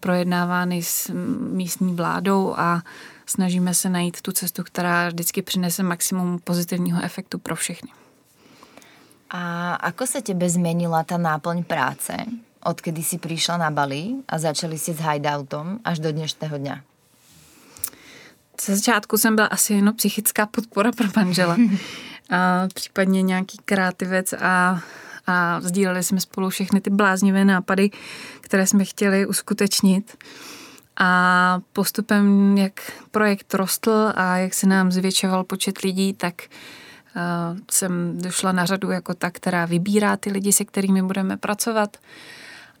projednávány 0.00 0.82
s 0.82 1.10
místní 1.52 1.94
vládou 1.94 2.54
a 2.56 2.82
snažíme 3.26 3.74
se 3.74 3.88
najít 3.88 4.20
tu 4.20 4.32
cestu, 4.32 4.64
která 4.64 5.08
vždycky 5.08 5.42
přinese 5.42 5.82
maximum 5.82 6.38
pozitivního 6.38 7.02
efektu 7.02 7.38
pro 7.38 7.56
všechny. 7.56 7.90
A 9.30 9.74
ako 9.74 10.06
se 10.06 10.22
tebe 10.22 10.50
zmenila 10.50 11.04
ta 11.04 11.18
náplň 11.18 11.64
práce? 11.64 12.16
Odkedy 12.64 13.02
si 13.02 13.18
prišla 13.18 13.56
na 13.56 13.70
Bali 13.70 14.14
a 14.28 14.38
začali 14.38 14.78
si 14.78 14.92
s 14.94 15.00
hideoutom 15.00 15.78
až 15.84 15.98
do 15.98 16.12
dnešného 16.12 16.58
dňa? 16.58 16.76
Ze 18.60 18.76
začátku 18.76 19.18
jsem 19.18 19.36
byla 19.36 19.46
asi 19.46 19.74
jenom 19.74 19.94
psychická 19.94 20.46
podpora 20.46 20.92
pro 20.92 21.06
manžela. 21.16 21.56
a 22.30 22.68
případně 22.74 23.22
nějaký 23.22 23.58
kreativec 23.64 24.32
a, 24.32 24.80
a 25.26 25.60
sdíleli 25.60 26.02
jsme 26.02 26.20
spolu 26.20 26.50
všechny 26.50 26.80
ty 26.80 26.90
bláznivé 26.90 27.44
nápady, 27.44 27.90
které 28.40 28.66
jsme 28.66 28.84
chtěli 28.84 29.26
uskutečnit. 29.26 30.16
A 30.96 31.60
postupem, 31.72 32.58
jak 32.58 32.92
projekt 33.10 33.54
rostl 33.54 34.12
a 34.14 34.36
jak 34.36 34.54
se 34.54 34.66
nám 34.66 34.92
zvětšoval 34.92 35.44
počet 35.44 35.78
lidí, 35.78 36.12
tak 36.14 36.34
uh, 36.42 37.58
jsem 37.70 38.18
došla 38.18 38.52
na 38.52 38.64
řadu 38.64 38.90
jako 38.90 39.14
ta, 39.14 39.30
která 39.30 39.64
vybírá 39.64 40.16
ty 40.16 40.30
lidi, 40.30 40.52
se 40.52 40.64
kterými 40.64 41.02
budeme 41.02 41.36
pracovat. 41.36 41.96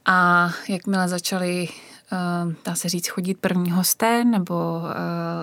A 0.06 0.50
jakmile 0.68 1.08
začali, 1.08 1.68
uh, 2.12 2.52
dá 2.64 2.74
se 2.74 2.88
říct, 2.88 3.08
chodit 3.08 3.38
první 3.38 3.70
hosté, 3.70 4.24
nebo 4.24 4.80
uh, 4.80 4.88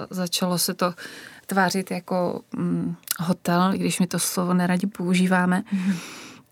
začalo 0.09 0.57
se 0.57 0.73
to 0.73 0.93
tvářit 1.45 1.91
jako 1.91 2.41
um, 2.57 2.97
hotel, 3.19 3.73
i 3.73 3.77
když 3.77 3.99
my 3.99 4.07
to 4.07 4.19
slovo 4.19 4.53
neradi 4.53 4.87
používáme, 4.87 5.63
mm. 5.71 5.93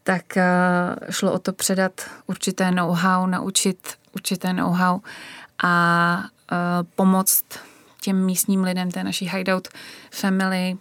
tak 0.04 0.24
uh, 0.38 1.08
šlo 1.10 1.34
o 1.34 1.40
to 1.40 1.54
předat 1.54 2.02
určité 2.28 2.72
know-how, 2.72 3.28
naučit 3.28 3.94
určité 4.16 4.54
know-how 4.54 5.00
a 5.64 6.24
pomoct 6.96 7.46
těm 8.02 8.26
místním 8.26 8.64
lidem, 8.64 8.92
té 8.92 9.04
naší 9.04 9.30
hideout 9.30 9.68
family, 10.12 10.78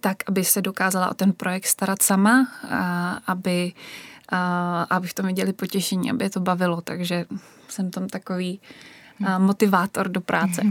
tak, 0.00 0.16
aby 0.28 0.44
se 0.44 0.62
dokázala 0.62 1.10
o 1.10 1.14
ten 1.14 1.32
projekt 1.32 1.66
starat 1.66 2.02
sama, 2.02 2.48
a 2.70 3.20
aby, 3.26 3.72
a, 4.28 4.82
aby 4.82 5.08
v 5.08 5.14
tom 5.14 5.26
viděli 5.26 5.52
potěšení, 5.52 6.10
aby 6.10 6.24
je 6.24 6.30
to 6.30 6.40
bavilo. 6.40 6.80
Takže 6.80 7.24
jsem 7.68 7.90
tam 7.90 8.08
takový 8.08 8.60
a, 9.26 9.38
motivátor 9.38 10.08
do 10.08 10.20
práce. 10.20 10.62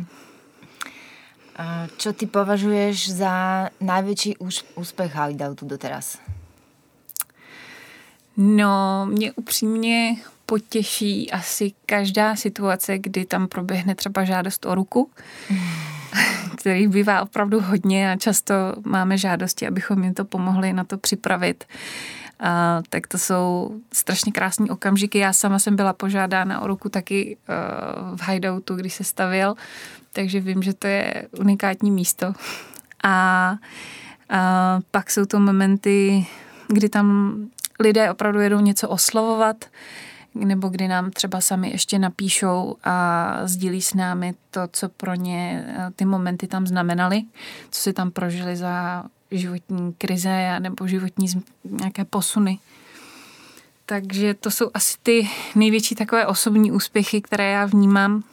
Čo 1.98 2.14
ty 2.14 2.28
považuješ 2.28 3.12
za 3.12 3.70
největší 3.80 4.36
úspěch 4.76 5.16
Hidoutu 5.16 5.66
doteraz? 5.66 6.18
No, 8.38 9.06
mě 9.06 9.32
upřímně 9.32 10.16
potěší 10.46 11.32
asi 11.32 11.72
každá 11.86 12.36
situace, 12.36 12.98
kdy 12.98 13.26
tam 13.26 13.48
proběhne 13.48 13.96
třeba 13.96 14.24
žádost 14.24 14.66
o 14.66 14.76
ruku, 14.76 15.10
který 16.58 16.88
bývá 16.88 17.22
opravdu 17.22 17.62
hodně 17.62 18.12
a 18.12 18.16
často 18.16 18.54
máme 18.86 19.18
žádosti, 19.18 19.68
abychom 19.68 20.04
jim 20.04 20.14
to 20.14 20.26
pomohli 20.26 20.74
na 20.74 20.84
to 20.84 20.98
připravit. 20.98 21.66
A, 22.40 22.82
tak 22.90 23.08
to 23.08 23.18
jsou 23.18 23.76
strašně 23.94 24.32
krásné 24.32 24.66
okamžiky. 24.70 25.20
Já 25.20 25.34
sama 25.34 25.60
jsem 25.60 25.76
byla 25.76 25.94
požádána 25.94 26.62
o 26.62 26.68
ruku 26.68 26.90
taky 26.90 27.38
uh, 27.50 28.18
v 28.18 28.30
hideoutu, 28.30 28.76
když 28.76 28.94
se 28.94 29.04
stavil, 29.04 29.56
takže 30.14 30.40
vím, 30.40 30.64
že 30.64 30.74
to 30.74 30.88
je 30.88 31.28
unikátní 31.40 31.92
místo. 31.92 32.34
A, 33.04 33.56
a 34.30 34.80
pak 34.92 35.12
jsou 35.12 35.26
to 35.26 35.40
momenty, 35.40 36.28
kdy 36.68 36.90
tam 36.90 37.36
lidé 37.80 38.12
opravdu 38.12 38.40
jedou 38.40 38.60
něco 38.60 38.90
oslovovat, 38.90 39.66
nebo 40.36 40.70
kdy 40.70 40.88
nám 40.88 41.12
třeba 41.12 41.42
sami 41.42 41.70
ještě 41.70 42.00
napíšou 42.00 42.76
a 42.84 43.40
sdílí 43.44 43.82
s 43.82 43.94
námi 43.94 44.34
to, 44.52 44.62
co 44.72 44.90
pro 44.90 45.14
ně 45.14 45.66
eh, 45.68 45.92
ty 45.96 46.06
momenty 46.06 46.48
tam 46.48 46.68
znamenaly, 46.68 47.22
co 47.72 47.82
si 47.82 47.94
tam 47.94 48.12
prožili 48.12 48.56
za 48.56 49.04
životní 49.38 49.94
krize 49.94 50.60
nebo 50.60 50.88
životní 50.88 51.28
nějaké 51.64 52.06
posuny. 52.06 52.60
Takže 53.86 54.34
to 54.34 54.52
jsou 54.52 54.72
asi 54.74 54.98
ty 55.04 55.30
největší 55.56 55.96
takové 55.96 56.28
osobní 56.28 56.72
úspěchy, 56.72 57.22
které 57.22 57.52
já 57.52 57.66
vnímám. 57.66 58.24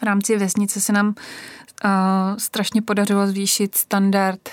V 0.00 0.02
rámci 0.02 0.36
vesnice 0.36 0.80
se 0.80 0.92
nám 0.92 1.06
uh, 1.08 1.14
strašně 2.38 2.82
podařilo 2.82 3.26
zvýšit 3.26 3.74
standard 3.74 4.48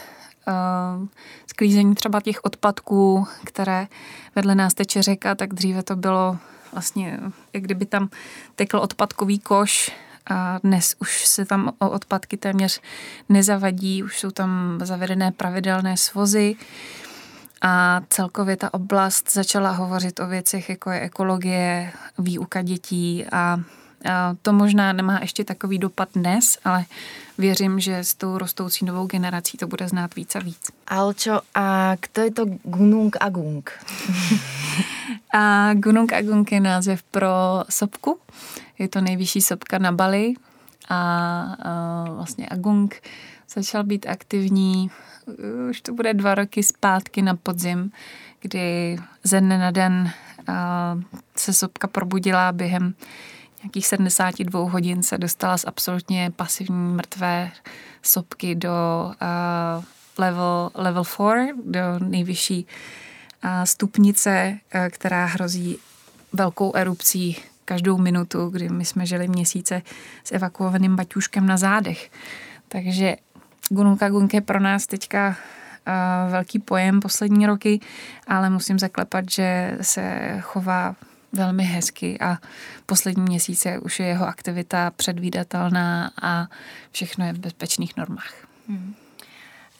uh, 0.47 1.07
sklízení 1.47 1.95
třeba 1.95 2.21
těch 2.21 2.39
odpadků, 2.43 3.27
které 3.43 3.87
vedle 4.35 4.55
nás 4.55 4.73
teče 4.73 5.01
řeka, 5.01 5.35
tak 5.35 5.53
dříve 5.53 5.83
to 5.83 5.95
bylo 5.95 6.37
vlastně, 6.71 7.19
jak 7.53 7.63
kdyby 7.63 7.85
tam 7.85 8.09
tekl 8.55 8.77
odpadkový 8.77 9.39
koš 9.39 9.91
a 10.29 10.59
dnes 10.63 10.95
už 10.99 11.25
se 11.25 11.45
tam 11.45 11.73
o 11.79 11.89
odpadky 11.89 12.37
téměř 12.37 12.81
nezavadí, 13.29 14.03
už 14.03 14.19
jsou 14.19 14.31
tam 14.31 14.79
zavedené 14.83 15.31
pravidelné 15.31 15.97
svozy 15.97 16.55
a 17.61 18.01
celkově 18.09 18.57
ta 18.57 18.73
oblast 18.73 19.31
začala 19.31 19.71
hovořit 19.71 20.19
o 20.19 20.27
věcech, 20.27 20.69
jako 20.69 20.89
je 20.89 20.99
ekologie, 20.99 21.91
výuka 22.17 22.61
dětí 22.61 23.25
a 23.31 23.59
to 24.41 24.53
možná 24.53 24.93
nemá 24.93 25.19
ještě 25.21 25.43
takový 25.43 25.77
dopad 25.77 26.09
dnes, 26.15 26.57
ale 26.65 26.85
věřím, 27.37 27.79
že 27.79 27.97
s 27.97 28.13
tou 28.13 28.37
rostoucí 28.37 28.85
novou 28.85 29.05
generací 29.05 29.57
to 29.57 29.67
bude 29.67 29.87
znát 29.87 30.15
víc 30.15 30.35
a 30.35 30.39
víc. 30.39 30.71
Alčo, 30.87 31.39
a 31.55 31.95
kdo 31.95 32.23
je 32.23 32.31
to 32.31 32.45
Gunung 32.63 33.17
Agung? 33.19 33.71
a 35.33 35.73
Gunung 35.73 36.13
Agung 36.13 36.51
je 36.51 36.59
název 36.59 37.03
pro 37.03 37.63
sopku. 37.69 38.19
Je 38.79 38.87
to 38.87 39.01
nejvyšší 39.01 39.41
sopka 39.41 39.77
na 39.77 39.91
Bali 39.91 40.33
a, 40.89 40.97
a 41.63 42.03
vlastně 42.11 42.47
Agung 42.49 43.01
začal 43.49 43.83
být 43.83 44.05
aktivní 44.05 44.91
už 45.69 45.81
to 45.81 45.93
bude 45.93 46.13
dva 46.13 46.35
roky 46.35 46.63
zpátky 46.63 47.21
na 47.21 47.35
podzim, 47.35 47.91
kdy 48.39 48.97
ze 49.23 49.41
dne 49.41 49.57
na 49.57 49.71
den 49.71 50.11
a, 50.47 50.99
se 51.37 51.53
sopka 51.53 51.87
probudila 51.87 52.51
během 52.51 52.93
nějakých 53.63 53.87
72 53.87 54.69
hodin 54.69 55.03
se 55.03 55.17
dostala 55.17 55.57
z 55.57 55.65
absolutně 55.67 56.31
pasivní 56.35 56.93
mrtvé 56.93 57.51
sopky 58.01 58.55
do 58.55 58.71
uh, 59.77 59.83
level, 60.17 60.71
level 60.75 61.03
4, 61.03 61.53
do 61.65 61.79
nejvyšší 61.99 62.65
uh, 63.43 63.49
stupnice, 63.63 64.59
uh, 64.75 64.81
která 64.89 65.25
hrozí 65.25 65.77
velkou 66.33 66.75
erupcí 66.75 67.37
každou 67.65 67.97
minutu, 67.97 68.49
kdy 68.49 68.69
my 68.69 68.85
jsme 68.85 69.05
žili 69.05 69.27
měsíce 69.27 69.81
s 70.23 70.31
evakuovaným 70.31 70.95
baťuškem 70.95 71.47
na 71.47 71.57
zádech. 71.57 72.11
Takže 72.67 73.15
Gununka 73.69 74.09
Gunke 74.09 74.41
pro 74.41 74.59
nás 74.59 74.87
teďka 74.87 75.27
uh, 75.27 76.31
velký 76.31 76.59
pojem 76.59 76.99
poslední 76.99 77.45
roky, 77.45 77.79
ale 78.27 78.49
musím 78.49 78.79
zaklepat, 78.79 79.25
že 79.29 79.77
se 79.81 80.37
chová 80.41 80.95
velmi 81.33 81.63
hezky 81.63 82.19
a 82.19 82.37
poslední 82.85 83.23
měsíce 83.23 83.79
už 83.79 83.99
je 83.99 84.05
jeho 84.05 84.27
aktivita 84.27 84.91
předvídatelná 84.95 86.11
a 86.21 86.47
všechno 86.91 87.25
je 87.25 87.33
v 87.33 87.39
bezpečných 87.39 87.97
normách. 87.97 88.33
Hmm. 88.69 88.95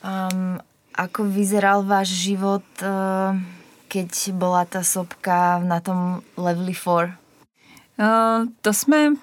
Um, 0.04 0.60
ako 0.94 1.24
vyzeral 1.24 1.84
váš 1.84 2.08
život, 2.08 2.64
uh, 2.82 3.40
keď 3.88 4.32
byla 4.32 4.66
ta 4.66 4.84
sopka 4.84 5.60
na 5.60 5.80
tom 5.80 6.22
leveli 6.38 6.74
4? 6.74 7.23
Uh, 8.00 8.48
to 8.62 8.74
jsme 8.74 9.10
uh, 9.10 9.18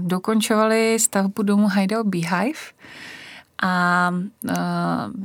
dokončovali 0.00 0.98
stavbu 0.98 1.42
domu 1.42 1.68
Haidao 1.68 2.04
Beehive 2.04 2.58
a 3.62 4.10
uh, 4.44 4.52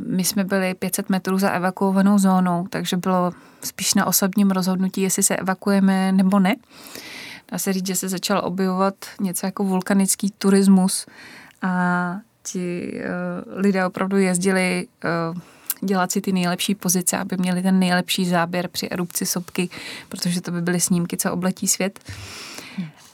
my 0.08 0.24
jsme 0.24 0.44
byli 0.44 0.74
500 0.74 1.10
metrů 1.10 1.38
za 1.38 1.50
evakuovanou 1.50 2.18
zónou, 2.18 2.68
takže 2.70 2.98
bylo 2.98 3.32
spíš 3.64 3.94
na 3.94 4.06
osobním 4.06 4.52
rozhodnutí, 4.52 5.02
jestli 5.02 5.24
se 5.24 5.36
evakuujeme 5.36 6.12
nebo 6.12 6.40
ne. 6.40 6.56
Dá 7.52 7.58
se 7.58 7.74
říct, 7.74 7.88
že 7.88 7.96
se 7.96 8.10
začal 8.10 8.42
objevovat 8.44 8.94
něco 9.22 9.46
jako 9.46 9.64
vulkanický 9.64 10.32
turismus 10.38 11.06
a 11.62 12.20
ti 12.44 12.94
lidé 13.56 13.86
opravdu 13.86 14.18
jezdili 14.18 14.88
dělat 15.82 16.12
si 16.12 16.22
ty 16.22 16.32
nejlepší 16.32 16.76
pozice, 16.76 17.18
aby 17.18 17.38
měli 17.38 17.62
ten 17.62 17.80
nejlepší 17.80 18.26
záběr 18.26 18.68
při 18.68 18.90
erupci 18.90 19.26
sopky, 19.26 19.70
protože 20.10 20.42
to 20.42 20.52
by 20.52 20.62
byly 20.62 20.80
snímky, 20.80 21.18
co 21.18 21.34
obletí 21.34 21.68
svět. 21.68 22.00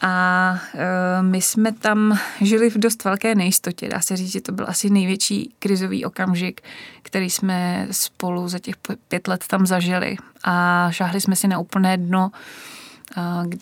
A 0.01 0.59
e, 0.75 1.23
my 1.23 1.41
jsme 1.41 1.71
tam 1.71 2.19
žili 2.41 2.69
v 2.69 2.77
dost 2.77 3.03
velké 3.03 3.35
nejistotě. 3.35 3.89
Dá 3.89 4.01
se 4.01 4.17
říct, 4.17 4.31
že 4.31 4.41
to 4.41 4.51
byl 4.51 4.65
asi 4.67 4.89
největší 4.89 5.53
krizový 5.59 6.05
okamžik, 6.05 6.61
který 7.01 7.29
jsme 7.29 7.87
spolu 7.91 8.47
za 8.47 8.59
těch 8.59 8.75
pět 9.07 9.27
let 9.27 9.43
tam 9.47 9.65
zažili. 9.65 10.15
A 10.43 10.87
šáhli 10.91 11.21
jsme 11.21 11.35
si 11.35 11.47
na 11.47 11.59
úplné 11.59 11.97
dno. 11.97 12.31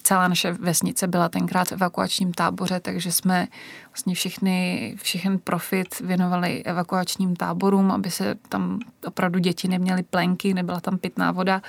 Celá 0.03 0.27
naše 0.27 0.51
vesnice 0.51 1.07
byla 1.07 1.29
tenkrát 1.29 1.67
v 1.67 1.71
evakuačním 1.71 2.33
táboře, 2.33 2.79
takže 2.79 3.11
jsme 3.11 3.47
vlastně 3.89 4.15
všechny, 4.15 4.95
všechny 5.01 5.37
profit 5.37 5.99
věnovali 5.99 6.63
evakuačním 6.63 7.35
táborům, 7.35 7.91
aby 7.91 8.11
se 8.11 8.35
tam 8.49 8.79
opravdu 9.05 9.39
děti 9.39 9.67
neměly 9.67 10.03
plenky, 10.03 10.53
nebyla 10.53 10.79
tam 10.79 10.97
pitná 10.97 11.31
voda. 11.31 11.61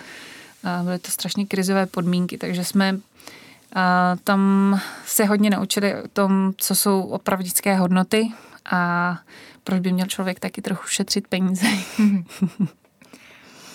Byly 0.84 0.98
to 0.98 1.10
strašně 1.10 1.46
krizové 1.46 1.86
podmínky, 1.86 2.38
takže 2.38 2.64
jsme 2.64 2.98
tam 4.24 4.80
se 5.06 5.24
hodně 5.24 5.50
naučili 5.50 6.02
o 6.02 6.08
tom, 6.08 6.52
co 6.56 6.74
jsou 6.74 7.02
opravdické 7.02 7.76
hodnoty 7.76 8.32
a 8.70 9.18
proč 9.64 9.80
by 9.80 9.92
měl 9.92 10.06
člověk 10.06 10.40
taky 10.40 10.62
trochu 10.62 10.86
šetřit 10.86 11.28
peníze. 11.28 11.66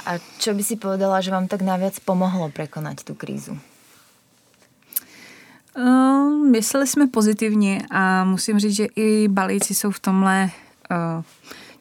a 0.05 0.11
co 0.39 0.53
by 0.53 0.63
si 0.63 0.75
povedala, 0.75 1.21
že 1.21 1.31
vám 1.31 1.47
tak 1.47 1.61
najviac 1.61 1.99
pomohlo 1.99 2.49
překonat 2.49 3.03
tu 3.03 3.15
krízu? 3.15 3.59
Uh, 5.77 6.47
mysleli 6.51 6.87
jsme 6.87 7.07
pozitivně 7.07 7.81
a 7.91 8.23
musím 8.23 8.59
říct, 8.59 8.75
že 8.75 8.85
i 8.95 9.27
balíci 9.27 9.75
jsou 9.75 9.91
v 9.91 9.99
tomhle 9.99 10.49
uh, 10.91 11.23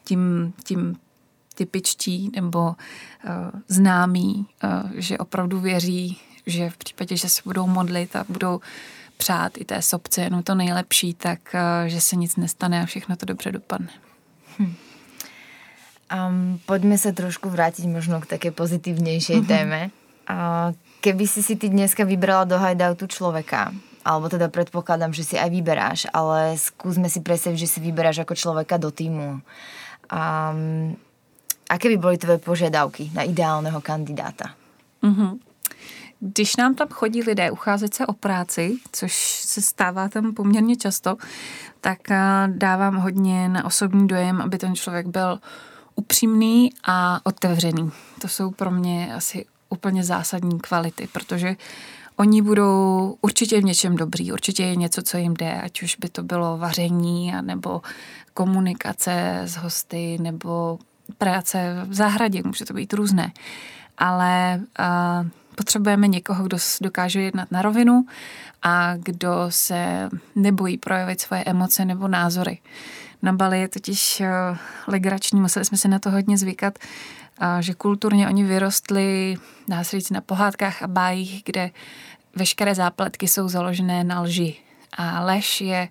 tím, 0.03 0.53
tím 0.63 0.95
typičtí 1.55 2.31
nebo 2.35 2.59
uh, 2.67 2.75
známí, 3.67 4.45
uh, 4.63 4.91
že 4.95 5.17
opravdu 5.17 5.59
věří 5.59 6.21
že 6.47 6.69
v 6.69 6.77
případě, 6.77 7.17
že 7.17 7.29
se 7.29 7.41
budou 7.45 7.67
modlit 7.67 8.15
a 8.15 8.25
budou 8.29 8.59
přát 9.17 9.57
i 9.57 9.65
té 9.65 9.81
sobce 9.81 10.21
jenom 10.21 10.43
to 10.43 10.55
nejlepší, 10.55 11.13
tak 11.13 11.39
uh, 11.53 11.87
že 11.87 12.01
se 12.01 12.15
nic 12.15 12.35
nestane 12.35 12.83
a 12.83 12.85
všechno 12.85 13.15
to 13.15 13.25
dobře 13.25 13.51
dopadne. 13.51 13.89
Hm. 14.59 14.75
Um, 16.29 16.59
pojďme 16.65 16.97
se 16.97 17.13
trošku 17.13 17.49
vrátit 17.49 17.87
možno 17.87 18.21
k 18.21 18.25
také 18.25 18.51
pozitivnější 18.51 19.33
mm-hmm. 19.33 19.47
téme. 19.47 19.89
Uh, 20.29 20.75
keby 21.01 21.27
si 21.27 21.43
si 21.43 21.55
ty 21.55 21.69
dneska 21.69 22.03
vybrala 22.03 22.43
do 22.43 22.59
hideoutu 22.59 23.07
člověka, 23.07 23.73
alebo 24.05 24.29
teda 24.29 24.47
predpokladám, 24.47 25.13
že 25.13 25.23
si 25.23 25.35
aj 25.35 25.49
vyberáš, 25.51 25.99
ale 26.15 26.55
skúsme 26.55 27.11
si 27.11 27.19
predstaviť, 27.19 27.59
že 27.59 27.67
si 27.67 27.79
vyberáš 27.83 28.23
ako 28.23 28.33
človeka 28.35 28.79
do 28.79 28.91
týmu. 28.91 29.43
Um, 30.07 30.95
aké 31.67 31.91
by 31.91 31.97
boli 31.99 32.15
tvoje 32.15 32.39
požiadavky 32.39 33.11
na 33.11 33.27
ideálneho 33.27 33.81
kandidáta? 33.83 34.55
Mm-hmm. 35.03 35.31
Když 36.19 36.55
nám 36.55 36.75
tam 36.75 36.87
chodí 36.87 37.23
lidé 37.23 37.51
ucházet 37.51 37.93
se 37.93 38.07
o 38.07 38.13
práci, 38.13 38.77
což 38.91 39.13
se 39.45 39.61
stává 39.61 40.09
tam 40.09 40.33
poměrně 40.33 40.75
často, 40.75 41.17
tak 41.81 41.99
dávám 42.47 42.95
hodně 42.95 43.49
na 43.49 43.65
osobní 43.65 44.07
dojem, 44.07 44.41
aby 44.41 44.57
ten 44.57 44.75
člověk 44.75 45.07
byl 45.07 45.39
upřímný 45.95 46.73
a 46.83 47.19
otevřený. 47.23 47.91
To 48.21 48.27
jsou 48.27 48.51
pro 48.51 48.71
mě 48.71 49.15
asi 49.15 49.45
úplně 49.69 50.03
zásadní 50.03 50.59
kvality, 50.59 51.07
protože 51.11 51.55
oni 52.15 52.41
budou 52.41 53.15
určitě 53.21 53.61
v 53.61 53.63
něčem 53.63 53.95
dobrý, 53.95 54.31
určitě 54.31 54.63
je 54.63 54.75
něco, 54.75 55.01
co 55.01 55.17
jim 55.17 55.33
jde, 55.33 55.61
ať 55.61 55.83
už 55.83 55.95
by 55.95 56.09
to 56.09 56.23
bylo 56.23 56.57
vaření, 56.57 57.33
nebo 57.41 57.81
komunikace 58.33 59.39
s 59.43 59.55
hosty, 59.55 60.17
nebo 60.21 60.79
práce 61.17 61.75
v 61.87 61.93
zahradě, 61.93 62.41
může 62.45 62.65
to 62.65 62.73
být 62.73 62.93
různé. 62.93 63.31
Ale 63.97 64.61
uh, 64.79 65.27
potřebujeme 65.55 66.07
někoho, 66.07 66.43
kdo 66.43 66.57
dokáže 66.81 67.21
jednat 67.21 67.51
na 67.51 67.61
rovinu 67.61 68.05
a 68.61 68.93
kdo 68.97 69.31
se 69.49 70.09
nebojí 70.35 70.77
projevit 70.77 71.21
svoje 71.21 71.43
emoce 71.43 71.85
nebo 71.85 72.07
názory. 72.07 72.59
Na 73.21 73.33
Bali 73.33 73.59
je 73.59 73.67
totiž 73.67 74.21
uh, 74.21 74.57
legrační, 74.87 75.41
museli 75.41 75.65
jsme 75.65 75.77
si 75.77 75.87
na 75.87 75.99
to 75.99 76.11
hodně 76.11 76.37
zvykat, 76.37 76.79
uh, 77.41 77.59
že 77.59 77.73
kulturně 77.73 78.27
oni 78.27 78.43
vyrostli, 78.43 79.37
dá 79.67 79.83
se 79.83 79.99
říct, 79.99 80.09
na 80.09 80.21
pohádkách 80.21 80.83
a 80.83 80.87
bájích, 80.87 81.41
kde 81.45 81.71
veškeré 82.35 82.75
zápletky 82.75 83.27
jsou 83.27 83.47
založené 83.47 84.03
na 84.03 84.21
lži. 84.21 84.55
A 84.97 85.25
lež 85.25 85.61
je 85.61 85.89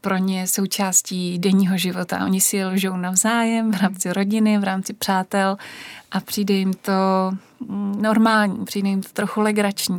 pro 0.00 0.16
ně 0.16 0.46
součástí 0.46 1.38
denního 1.38 1.78
života. 1.78 2.24
Oni 2.24 2.40
si 2.40 2.64
lžou 2.64 2.96
navzájem 2.96 3.72
v 3.72 3.80
rámci 3.80 4.12
rodiny, 4.12 4.58
v 4.58 4.64
rámci 4.64 4.92
přátel 4.92 5.56
a 6.12 6.20
přijde 6.20 6.54
jim 6.54 6.72
to 6.72 6.92
mm, 7.60 8.02
normální, 8.02 8.64
přijde 8.64 8.88
jim 8.88 9.02
to 9.02 9.08
trochu 9.12 9.40
legrační. 9.40 9.98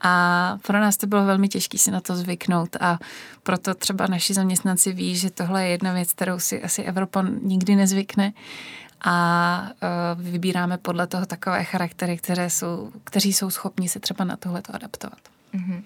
A 0.00 0.56
pro 0.66 0.80
nás 0.80 0.96
to 0.96 1.06
bylo 1.06 1.24
velmi 1.24 1.48
těžké 1.48 1.78
si 1.78 1.90
na 1.90 2.00
to 2.00 2.16
zvyknout 2.16 2.76
a 2.80 2.98
proto 3.42 3.74
třeba 3.74 4.06
naši 4.06 4.34
zaměstnanci 4.34 4.92
ví, 4.92 5.16
že 5.16 5.30
tohle 5.30 5.64
je 5.64 5.70
jedna 5.70 5.92
věc, 5.92 6.12
kterou 6.12 6.38
si 6.38 6.62
asi 6.62 6.82
Evropa 6.82 7.24
nikdy 7.42 7.76
nezvykne 7.76 8.32
a 9.00 9.16
uh, 10.16 10.22
vybíráme 10.22 10.78
podle 10.78 11.06
toho 11.06 11.26
takové 11.26 11.64
charaktery, 11.64 12.16
které 12.16 12.50
jsou, 12.50 12.92
kteří 13.04 13.32
jsou 13.32 13.50
schopni 13.50 13.88
se 13.88 14.00
třeba 14.00 14.24
na 14.24 14.36
tohleto 14.36 14.74
adaptovat. 14.74 15.18
Uh-huh. 15.54 15.82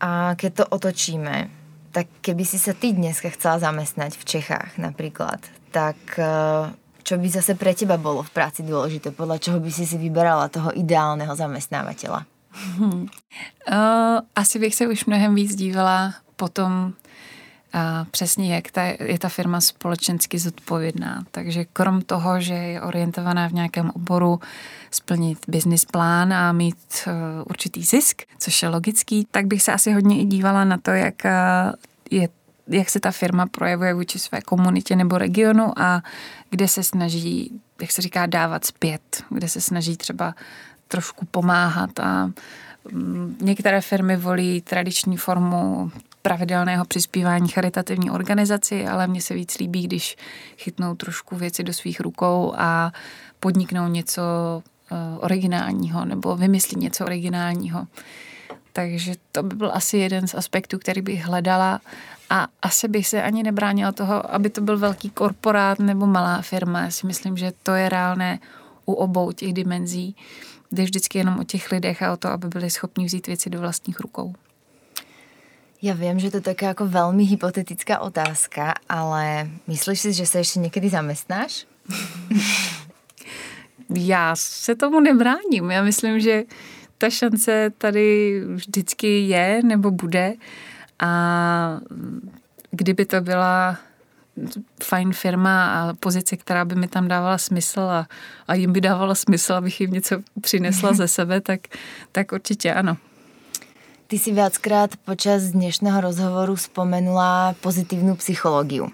A 0.00 0.34
keď 0.34 0.54
to 0.54 0.66
otočíme, 0.66 1.50
tak 1.92 2.06
keby 2.20 2.44
si 2.48 2.58
sa 2.58 2.72
ty 2.72 2.96
dneska 2.96 3.28
chcela 3.30 3.60
zamestnať 3.60 4.16
v 4.16 4.24
Čechách 4.24 4.80
napríklad, 4.80 5.38
tak 5.70 5.96
uh, 6.16 6.72
čo 7.02 7.18
by 7.20 7.28
zase 7.28 7.54
pre 7.54 7.76
teba 7.76 8.00
bolo 8.00 8.24
v 8.24 8.32
práci 8.32 8.64
dôležité? 8.64 9.12
Podľa 9.12 9.38
čoho 9.38 9.58
by 9.60 9.70
si 9.70 9.84
si 9.84 10.00
vyberala 10.00 10.48
toho 10.48 10.72
ideálneho 10.72 11.34
zamestnávateľa? 11.36 12.24
Hmm. 12.52 13.08
Uh, 13.68 14.20
asi 14.36 14.58
bych 14.58 14.74
se 14.74 14.86
už 14.86 15.04
mnohem 15.04 15.34
víc 15.34 15.54
dívala 15.54 16.14
potom 16.36 16.92
a 17.72 18.06
přesně 18.10 18.54
jak 18.54 18.70
ta, 18.70 18.82
je 18.82 19.18
ta 19.18 19.28
firma 19.28 19.60
společensky 19.60 20.38
zodpovědná. 20.38 21.24
Takže 21.30 21.64
krom 21.64 22.02
toho, 22.02 22.40
že 22.40 22.54
je 22.54 22.82
orientovaná 22.82 23.48
v 23.48 23.52
nějakém 23.52 23.90
oboru 23.90 24.40
splnit 24.90 25.38
business 25.48 25.84
plán 25.84 26.32
a 26.32 26.52
mít 26.52 26.76
uh, 27.06 27.12
určitý 27.50 27.82
zisk, 27.82 28.22
což 28.38 28.62
je 28.62 28.68
logický, 28.68 29.26
tak 29.30 29.46
bych 29.46 29.62
se 29.62 29.72
asi 29.72 29.92
hodně 29.92 30.20
i 30.20 30.24
dívala 30.24 30.64
na 30.64 30.78
to, 30.78 30.90
jak 30.90 31.14
uh, 31.24 31.72
je 32.10 32.28
jak 32.68 32.90
se 32.90 33.00
ta 33.00 33.10
firma 33.10 33.46
projevuje 33.46 33.94
vůči 33.94 34.18
své 34.18 34.40
komunitě 34.40 34.96
nebo 34.96 35.18
regionu 35.18 35.78
a 35.78 36.02
kde 36.50 36.68
se 36.68 36.82
snaží, 36.82 37.60
jak 37.80 37.92
se 37.92 38.02
říká, 38.02 38.26
dávat 38.26 38.64
zpět, 38.64 39.24
kde 39.30 39.48
se 39.48 39.60
snaží 39.60 39.96
třeba 39.96 40.34
trošku 40.88 41.26
pomáhat 41.26 42.00
a 42.00 42.30
mm, 42.92 43.36
Některé 43.40 43.80
firmy 43.80 44.16
volí 44.16 44.60
tradiční 44.60 45.16
formu 45.16 45.90
pravidelného 46.22 46.84
přispívání 46.84 47.48
charitativní 47.48 48.10
organizaci, 48.10 48.86
ale 48.86 49.06
mně 49.06 49.22
se 49.22 49.34
víc 49.34 49.58
líbí, 49.58 49.82
když 49.82 50.16
chytnou 50.58 50.94
trošku 50.94 51.36
věci 51.36 51.64
do 51.64 51.72
svých 51.72 52.00
rukou 52.00 52.54
a 52.56 52.92
podniknou 53.40 53.88
něco 53.88 54.22
eh, 54.92 54.94
originálního 55.18 56.04
nebo 56.04 56.36
vymyslí 56.36 56.80
něco 56.80 57.04
originálního. 57.04 57.86
Takže 58.72 59.14
to 59.32 59.42
by 59.42 59.56
byl 59.56 59.70
asi 59.74 59.98
jeden 59.98 60.28
z 60.28 60.34
aspektů, 60.34 60.78
který 60.78 61.02
bych 61.02 61.24
hledala 61.24 61.80
a 62.30 62.48
asi 62.62 62.88
bych 62.88 63.08
se 63.08 63.22
ani 63.22 63.42
nebránila 63.42 63.92
toho, 63.92 64.34
aby 64.34 64.50
to 64.50 64.60
byl 64.60 64.78
velký 64.78 65.10
korporát 65.10 65.78
nebo 65.78 66.06
malá 66.06 66.42
firma. 66.42 66.80
Já 66.80 66.90
si 66.90 67.06
myslím, 67.06 67.36
že 67.36 67.52
to 67.62 67.74
je 67.74 67.88
reálné 67.88 68.38
u 68.84 68.92
obou 68.92 69.32
těch 69.32 69.52
dimenzí. 69.52 70.16
Jde 70.72 70.82
vždycky 70.82 71.18
jenom 71.18 71.38
o 71.38 71.44
těch 71.44 71.72
lidech 71.72 72.02
a 72.02 72.12
o 72.12 72.16
to, 72.16 72.28
aby 72.28 72.48
byli 72.48 72.70
schopni 72.70 73.04
vzít 73.04 73.26
věci 73.26 73.50
do 73.50 73.60
vlastních 73.60 74.00
rukou. 74.00 74.34
Ja 75.82 75.98
viem, 75.98 76.14
že 76.22 76.30
to 76.30 76.38
je 76.38 76.54
taká 76.54 76.78
ako 76.78 76.86
veľmi 76.86 77.26
hypotetická 77.26 78.06
otázka, 78.06 78.78
ale 78.86 79.50
myslíš 79.66 79.98
si, 79.98 80.10
že 80.14 80.30
sa 80.30 80.38
ešte 80.38 80.62
niekedy 80.62 80.86
zamestnáš? 80.86 81.66
Já 83.94 84.36
se 84.36 84.74
tomu 84.74 85.00
nebráním. 85.00 85.70
Já 85.70 85.82
myslím, 85.82 86.20
že 86.20 86.44
ta 86.98 87.10
šance 87.10 87.70
tady 87.78 88.40
vždycky 88.54 89.20
je 89.20 89.60
nebo 89.62 89.90
bude 89.90 90.34
a 90.98 91.80
kdyby 92.70 93.04
to 93.04 93.20
byla 93.20 93.78
fajn 94.82 95.12
firma 95.12 95.66
a 95.66 95.94
pozice, 95.94 96.36
která 96.36 96.64
by 96.64 96.74
mi 96.74 96.88
tam 96.88 97.08
dávala 97.08 97.38
smysl 97.38 97.80
a, 97.80 98.06
a 98.48 98.54
jim 98.54 98.72
by 98.72 98.80
dávala 98.80 99.14
smysl, 99.14 99.52
abych 99.52 99.80
jim 99.80 99.90
něco 99.90 100.22
přinesla 100.40 100.92
ze 100.92 101.08
sebe, 101.08 101.40
tak, 101.40 101.60
tak 102.12 102.32
určitě 102.32 102.74
ano. 102.74 102.96
Ty 104.12 104.20
si 104.20 104.28
viackrát 104.36 104.92
počas 105.08 105.56
dnešného 105.56 106.04
rozhovoru 106.04 106.52
spomenula 106.52 107.56
pozitívnu 107.64 108.12
psychológiu. 108.20 108.92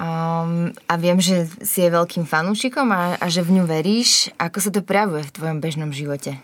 Um, 0.00 0.72
a 0.88 0.96
viem, 0.96 1.20
že 1.20 1.44
si 1.60 1.84
je 1.84 1.92
veľkým 1.92 2.24
fanúšikom 2.24 2.88
a, 2.96 3.20
a 3.20 3.26
že 3.28 3.44
v 3.44 3.60
ňu 3.60 3.68
veríš. 3.68 4.32
Ako 4.40 4.56
sa 4.56 4.72
to 4.72 4.80
prejavuje 4.80 5.28
v 5.28 5.34
tvojom 5.36 5.60
bežnom 5.60 5.92
živote? 5.92 6.40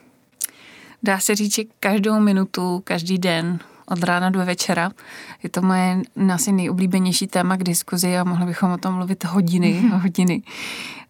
Dá 1.00 1.16
se 1.16 1.32
říct, 1.32 1.54
že 1.54 1.62
každou 1.80 2.20
minutu, 2.20 2.84
každý 2.84 3.16
den, 3.16 3.56
od 3.88 4.04
rána 4.04 4.28
do 4.28 4.44
večera. 4.44 4.92
Je 5.40 5.48
to 5.48 5.64
moje 5.64 6.04
asi 6.28 6.52
nejoblíbenější 6.52 7.26
téma 7.26 7.56
k 7.56 7.64
diskuzi 7.64 8.16
a 8.16 8.24
mohli 8.24 8.52
bychom 8.52 8.70
o 8.70 8.78
tom 8.78 8.94
mluvit 9.00 9.24
hodiny 9.24 9.80
a 9.92 9.96
hodiny. 10.04 10.42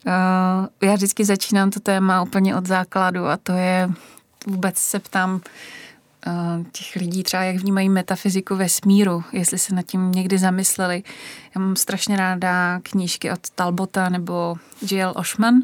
Uh, 0.06 0.70
já 0.88 0.94
vždycky 0.94 1.24
začínám 1.24 1.70
to 1.70 1.80
téma 1.80 2.22
úplně 2.22 2.56
od 2.56 2.66
základu 2.66 3.26
a 3.26 3.36
to 3.36 3.52
je, 3.52 3.90
vůbec 4.46 4.78
se 4.78 4.98
ptám, 4.98 5.40
těch 6.72 6.96
lidí 6.96 7.22
třeba, 7.22 7.42
jak 7.42 7.56
vnímají 7.56 7.88
metafyziku 7.88 8.56
vesmíru, 8.56 9.24
jestli 9.32 9.58
se 9.58 9.74
nad 9.74 9.82
tím 9.82 10.12
někdy 10.12 10.38
zamysleli. 10.38 11.02
Já 11.54 11.60
mám 11.60 11.76
strašně 11.76 12.16
ráda 12.16 12.80
knížky 12.82 13.30
od 13.30 13.50
Talbota 13.50 14.08
nebo 14.08 14.56
J.L. 14.90 15.12
Oshman, 15.16 15.54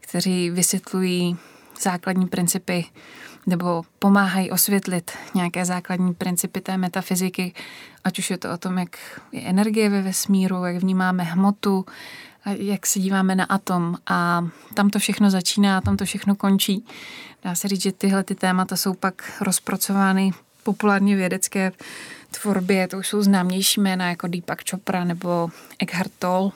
kteří 0.00 0.50
vysvětlují 0.50 1.36
základní 1.80 2.26
principy 2.26 2.84
nebo 3.46 3.82
pomáhají 3.98 4.50
osvětlit 4.50 5.10
nějaké 5.34 5.64
základní 5.64 6.14
principy 6.14 6.60
té 6.60 6.76
metafyziky, 6.76 7.54
ať 8.04 8.18
už 8.18 8.30
je 8.30 8.38
to 8.38 8.52
o 8.52 8.56
tom, 8.56 8.78
jak 8.78 9.20
je 9.32 9.40
energie 9.40 9.90
ve 9.90 10.02
vesmíru, 10.02 10.64
jak 10.64 10.76
vnímáme 10.76 11.22
hmotu, 11.22 11.84
jak 12.46 12.86
se 12.86 12.98
díváme 12.98 13.34
na 13.34 13.44
atom 13.44 13.96
a 14.06 14.48
tam 14.74 14.90
to 14.90 14.98
všechno 14.98 15.30
začíná 15.30 15.80
tam 15.80 15.96
to 15.96 16.04
všechno 16.04 16.34
končí. 16.34 16.84
Dá 17.42 17.54
se 17.54 17.68
říct, 17.68 17.82
že 17.82 17.92
tyhle 17.92 18.24
ty 18.24 18.34
témata 18.34 18.76
jsou 18.76 18.94
pak 18.94 19.32
rozpracovány 19.40 20.30
populárně 20.62 21.16
vědecké 21.16 21.72
tvorbě, 22.40 22.88
to 22.88 22.98
už 22.98 23.08
jsou 23.08 23.22
známější 23.22 23.80
jména 23.80 24.08
jako 24.08 24.26
Deepak 24.26 24.70
Chopra 24.70 25.04
nebo 25.04 25.50
Eckhart 25.78 26.12
Tolle, 26.18 26.50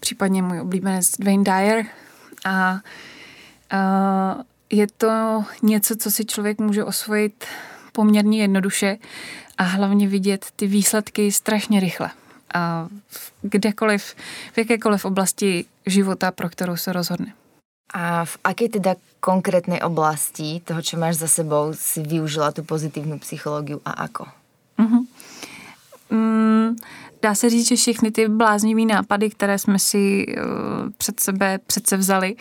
případně 0.00 0.42
můj 0.42 0.60
oblíbenec 0.60 1.10
Dwayne 1.18 1.44
Dyer 1.44 1.86
a, 2.44 2.80
a 3.70 4.36
je 4.70 4.86
to 4.86 5.44
něco, 5.62 5.96
co 5.96 6.10
si 6.10 6.24
člověk 6.24 6.60
může 6.60 6.84
osvojit 6.84 7.44
poměrně 7.92 8.40
jednoduše 8.40 8.96
a 9.58 9.62
hlavně 9.62 10.08
vidět 10.08 10.46
ty 10.56 10.66
výsledky 10.66 11.32
strašně 11.32 11.80
rychle. 11.80 12.10
A 12.54 12.88
kdekoliv, 13.42 14.14
v 14.52 14.58
jakékoliv 14.58 15.04
oblasti 15.04 15.64
života, 15.86 16.30
pro 16.30 16.48
kterou 16.48 16.76
se 16.76 16.92
rozhodne. 16.92 17.32
A 17.94 18.24
v 18.24 18.38
aké 18.44 18.68
teda 18.68 18.94
konkrétnej 19.20 19.82
oblasti 19.82 20.62
toho, 20.62 20.82
čo 20.82 20.98
máš 20.98 21.22
za 21.22 21.28
sebou, 21.30 21.74
si 21.74 22.02
využila 22.02 22.50
tu 22.50 22.66
pozitívnu 22.66 23.18
psychológiu 23.18 23.78
a 23.86 24.06
ako? 24.06 24.26
Mm-hmm. 24.78 25.02
Mm, 26.10 26.76
dá 27.22 27.34
se 27.34 27.50
říct, 27.50 27.68
že 27.68 27.76
všechny 27.76 28.10
ty 28.10 28.28
bláznivý 28.28 28.86
nápady, 28.86 29.30
které 29.30 29.58
jsme 29.58 29.78
si 29.78 30.26
uh, 30.26 30.90
před 30.98 31.20
sebe 31.20 31.58
přece 31.66 31.96
vzali 31.96 32.36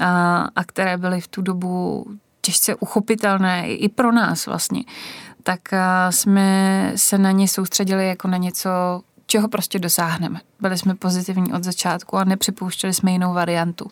a, 0.00 0.42
a 0.56 0.64
které 0.64 0.96
byly 0.96 1.20
v 1.20 1.28
tu 1.28 1.42
dobu 1.42 2.06
těžce 2.40 2.74
uchopitelné 2.74 3.68
i 3.68 3.88
pro 3.88 4.12
nás 4.12 4.46
vlastně, 4.46 4.84
tak 5.42 5.60
uh, 5.72 5.78
jsme 6.10 6.48
se 6.96 7.18
na 7.18 7.30
ně 7.30 7.48
soustředili 7.48 8.08
jako 8.08 8.28
na 8.28 8.36
něco, 8.36 8.70
čeho 9.30 9.48
prostě 9.48 9.78
dosáhneme. 9.78 10.40
Byli 10.60 10.78
jsme 10.78 10.94
pozitivní 10.94 11.52
od 11.52 11.64
začátku 11.64 12.16
a 12.16 12.24
nepřipouštěli 12.24 12.94
jsme 12.94 13.12
jinou 13.12 13.34
variantu. 13.34 13.90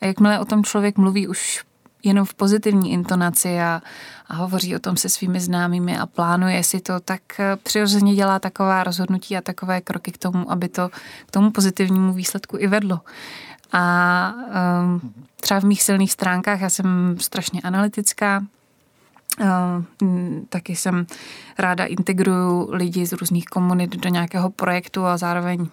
A 0.00 0.06
jakmile 0.06 0.38
o 0.38 0.44
tom 0.44 0.64
člověk 0.64 0.98
mluví 0.98 1.28
už 1.28 1.64
jenom 2.02 2.24
v 2.24 2.34
pozitivní 2.34 2.92
intonaci 2.92 3.60
a, 3.60 3.82
a 4.28 4.34
hovoří 4.34 4.76
o 4.76 4.78
tom 4.78 4.96
se 4.96 5.08
svými 5.08 5.40
známými 5.40 5.98
a 5.98 6.06
plánuje 6.06 6.64
si 6.64 6.80
to, 6.80 7.00
tak 7.00 7.20
eh, 7.38 7.56
přirozeně 7.56 8.14
dělá 8.14 8.38
taková 8.38 8.84
rozhodnutí 8.84 9.36
a 9.36 9.40
takové 9.40 9.80
kroky 9.80 10.12
k 10.12 10.18
tomu, 10.18 10.52
aby 10.52 10.68
to 10.68 10.88
k 11.26 11.30
tomu 11.30 11.50
pozitivnímu 11.50 12.12
výsledku 12.12 12.56
i 12.58 12.66
vedlo. 12.66 13.00
A 13.72 14.34
um, 14.82 15.14
třeba 15.40 15.60
v 15.60 15.64
mých 15.64 15.82
silných 15.82 16.12
stránkách 16.12 16.60
já 16.60 16.70
jsem 16.70 17.16
strašně 17.20 17.60
analytická, 17.60 18.42
taky 20.48 20.76
jsem 20.76 21.06
ráda 21.58 21.84
integruju 21.84 22.68
lidi 22.72 23.06
z 23.06 23.12
různých 23.12 23.44
komunit 23.44 23.96
do 23.96 24.08
nějakého 24.08 24.50
projektu 24.50 25.06
a 25.06 25.16
zároveň 25.16 25.66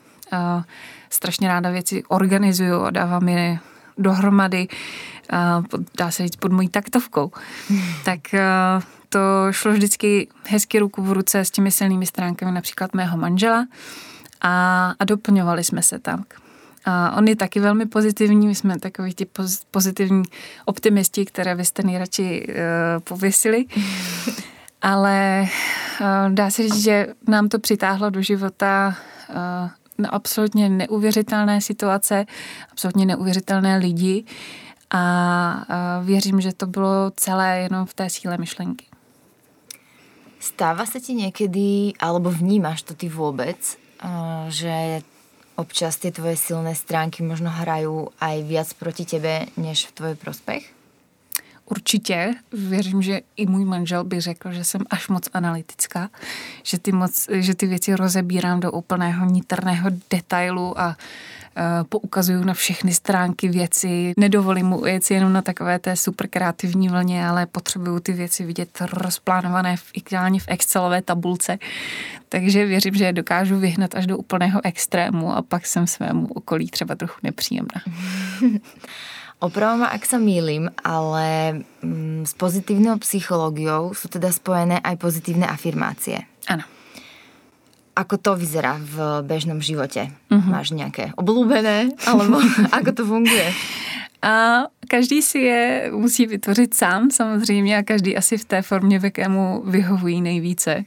strašně 1.10 1.48
ráda 1.48 1.70
věci 1.70 2.04
organizuju 2.08 2.82
a 2.82 2.90
dávám 2.90 3.30
je 3.30 3.60
dohromady, 3.98 4.68
dá 5.98 6.12
se 6.12 6.24
říct 6.24 6.36
pod 6.36 6.52
mojí 6.52 6.70
taktovkou. 6.70 7.32
Tak 8.06 8.20
to 9.10 9.20
šlo 9.52 9.72
vždycky 9.72 10.28
hezky 10.48 10.80
ruku 10.80 11.02
v 11.02 11.12
ruce 11.12 11.40
s 11.40 11.52
těmi 11.52 11.72
silnými 11.72 12.06
stránkami 12.06 12.52
například 12.52 12.94
mého 12.94 13.18
manžela 13.18 13.68
a, 14.42 14.94
a 15.00 15.06
doplňovali 15.06 15.64
jsme 15.64 15.84
se 15.84 16.00
tam. 16.00 16.24
A 16.86 17.18
on 17.18 17.28
je 17.28 17.36
taky 17.36 17.60
velmi 17.60 17.86
pozitivní, 17.86 18.48
my 18.48 18.56
jsme 18.56 18.80
takový 18.80 19.14
ti 19.14 19.28
pozitivní 19.72 20.24
optimisti, 20.66 21.26
které 21.26 21.56
byste 21.56 21.84
nejradši 21.84 22.48
uh, 22.48 22.54
pověsili. 23.04 23.66
Ale 24.82 25.48
uh, 26.02 26.34
dá 26.34 26.50
se 26.50 26.64
říct, 26.64 26.84
že 26.84 27.08
nám 27.28 27.50
to 27.50 27.60
přitáhlo 27.60 28.10
do 28.10 28.22
života 28.22 28.96
uh, 29.30 29.36
na 29.98 30.10
absolutně 30.10 30.70
neuvěřitelné 30.70 31.62
situace, 31.62 32.26
absolutně 32.72 33.06
neuvěřitelné 33.06 33.78
lidi 33.78 34.24
a 34.92 35.66
uh, 36.00 36.06
věřím, 36.08 36.42
že 36.42 36.54
to 36.54 36.68
bylo 36.68 37.12
celé 37.16 37.60
jenom 37.60 37.86
v 37.86 37.94
té 37.94 38.10
síle 38.10 38.38
myšlenky. 38.38 38.86
Stáva 40.40 40.86
se 40.86 41.00
ti 41.00 41.14
někdy, 41.14 41.94
alebo 42.00 42.32
vnímáš 42.32 42.82
to 42.82 42.94
ty 42.94 43.10
vůbec, 43.10 43.78
že 44.48 45.02
občas 45.56 45.98
tie 46.02 46.12
tvoje 46.12 46.38
silné 46.38 46.74
stránky 46.74 47.22
možno 47.22 47.50
hrajú 47.50 48.12
aj 48.20 48.36
viac 48.46 48.70
proti 48.78 49.06
tebe, 49.06 49.48
než 49.56 49.90
v 49.90 49.96
tvoj 49.96 50.14
prospech? 50.18 50.83
Určitě. 51.66 52.34
Věřím, 52.54 53.02
že 53.02 53.22
i 53.36 53.46
můj 53.46 53.66
manžel 53.66 54.04
by 54.04 54.22
řekl, 54.22 54.52
že 54.52 54.64
jsem 54.64 54.82
až 54.90 55.08
moc 55.08 55.30
analytická, 55.34 56.10
že 56.64 56.80
ty, 56.80 56.92
moc, 56.92 57.30
že 57.32 57.56
ty 57.56 57.68
věci 57.68 57.96
rozebírám 57.96 58.60
do 58.60 58.72
úplného 58.72 59.26
nitrného 59.26 59.90
detailu 60.12 60.80
a 60.80 60.88
uh, 60.88 61.88
poukazuju 61.90 62.44
na 62.44 62.54
všechny 62.54 62.94
stránky 62.94 63.50
věci. 63.50 64.14
Nedovolím 64.18 64.66
mu 64.66 64.82
věci 64.82 65.14
jenom 65.14 65.34
na 65.34 65.42
takové 65.42 65.80
té 65.80 65.96
super 65.96 66.28
kreativní 66.28 66.90
vlně, 66.90 67.28
ale 67.28 67.46
potřebuju 67.46 68.00
ty 68.00 68.14
věci 68.14 68.46
vidět 68.46 68.82
rozplánované 68.92 69.78
v, 69.78 69.84
ideálně 69.94 70.40
v 70.40 70.48
Excelové 70.48 71.02
tabulce. 71.02 71.58
Takže 72.30 72.66
věřím, 72.66 72.96
že 72.96 73.06
je 73.06 73.14
dokážu 73.14 73.60
vyhnat 73.60 73.96
až 73.96 74.08
do 74.08 74.18
úplného 74.18 74.62
extrému 74.64 75.34
a 75.34 75.42
pak 75.42 75.66
jsem 75.66 75.88
svému 75.88 76.28
okolí 76.28 76.68
třeba 76.68 76.96
trochu 76.96 77.20
nepříjemná. 77.24 77.82
Opravom 79.44 79.84
ak 79.84 80.08
sa 80.08 80.24
mýlim, 80.24 80.72
ale 80.88 81.60
mm, 81.84 82.24
s 82.24 82.32
pozitívnou 82.32 82.96
psychológiou 83.04 83.92
sú 83.92 84.08
teda 84.08 84.32
spojené 84.32 84.80
aj 84.80 84.96
pozitívne 84.96 85.44
afirmácie. 85.44 86.24
Áno. 86.48 86.64
Ako 87.92 88.16
to 88.24 88.40
vyzerá 88.40 88.80
v 88.80 89.20
bežnom 89.28 89.60
živote? 89.60 90.16
Uh-huh. 90.32 90.48
Máš 90.48 90.72
nějaké 90.72 91.12
oblúbené? 91.20 91.92
Alebo 92.08 92.40
ako 92.78 92.90
to 92.96 93.04
funguje? 93.04 93.52
A 94.24 94.64
každý 94.88 95.22
si 95.22 95.40
je 95.40 95.92
musí 95.92 96.26
vytvořit 96.26 96.74
sám 96.74 97.12
samozřejmě 97.12 97.78
a 97.78 97.84
každý 97.84 98.18
asi 98.18 98.38
v 98.38 98.46
té 98.46 98.62
formě, 98.62 99.00
v 99.00 99.06
jakému 99.06 99.64
vyhovují 99.68 100.22
nejvíce. 100.22 100.84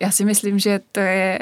Já 0.00 0.10
si 0.10 0.24
myslím, 0.24 0.58
že 0.58 0.80
to 0.92 1.00
je 1.00 1.38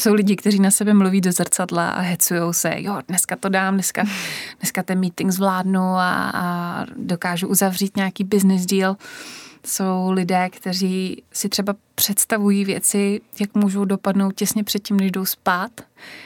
jsou 0.00 0.14
lidi, 0.14 0.36
kteří 0.36 0.60
na 0.60 0.70
sebe 0.70 0.94
mluví 0.94 1.20
do 1.20 1.32
zrcadla 1.32 1.90
a 1.90 2.00
hecujou 2.00 2.52
se, 2.52 2.74
jo, 2.76 2.98
dneska 3.08 3.36
to 3.36 3.48
dám, 3.48 3.74
dneska, 3.74 4.04
dneska 4.60 4.82
ten 4.82 5.00
meeting 5.00 5.30
zvládnu 5.30 5.80
a, 5.80 6.30
a 6.34 6.86
dokážu 6.96 7.48
uzavřít 7.48 7.96
nějaký 7.96 8.24
business 8.24 8.66
deal. 8.66 8.96
Jsou 9.66 10.10
lidé, 10.10 10.48
kteří 10.50 11.22
si 11.32 11.48
třeba 11.48 11.74
představují 11.94 12.64
věci, 12.64 13.20
jak 13.40 13.54
můžou 13.54 13.84
dopadnout 13.84 14.34
těsně 14.34 14.64
předtím, 14.64 14.96
než 14.96 15.10
jdou 15.10 15.24
spát, 15.24 15.70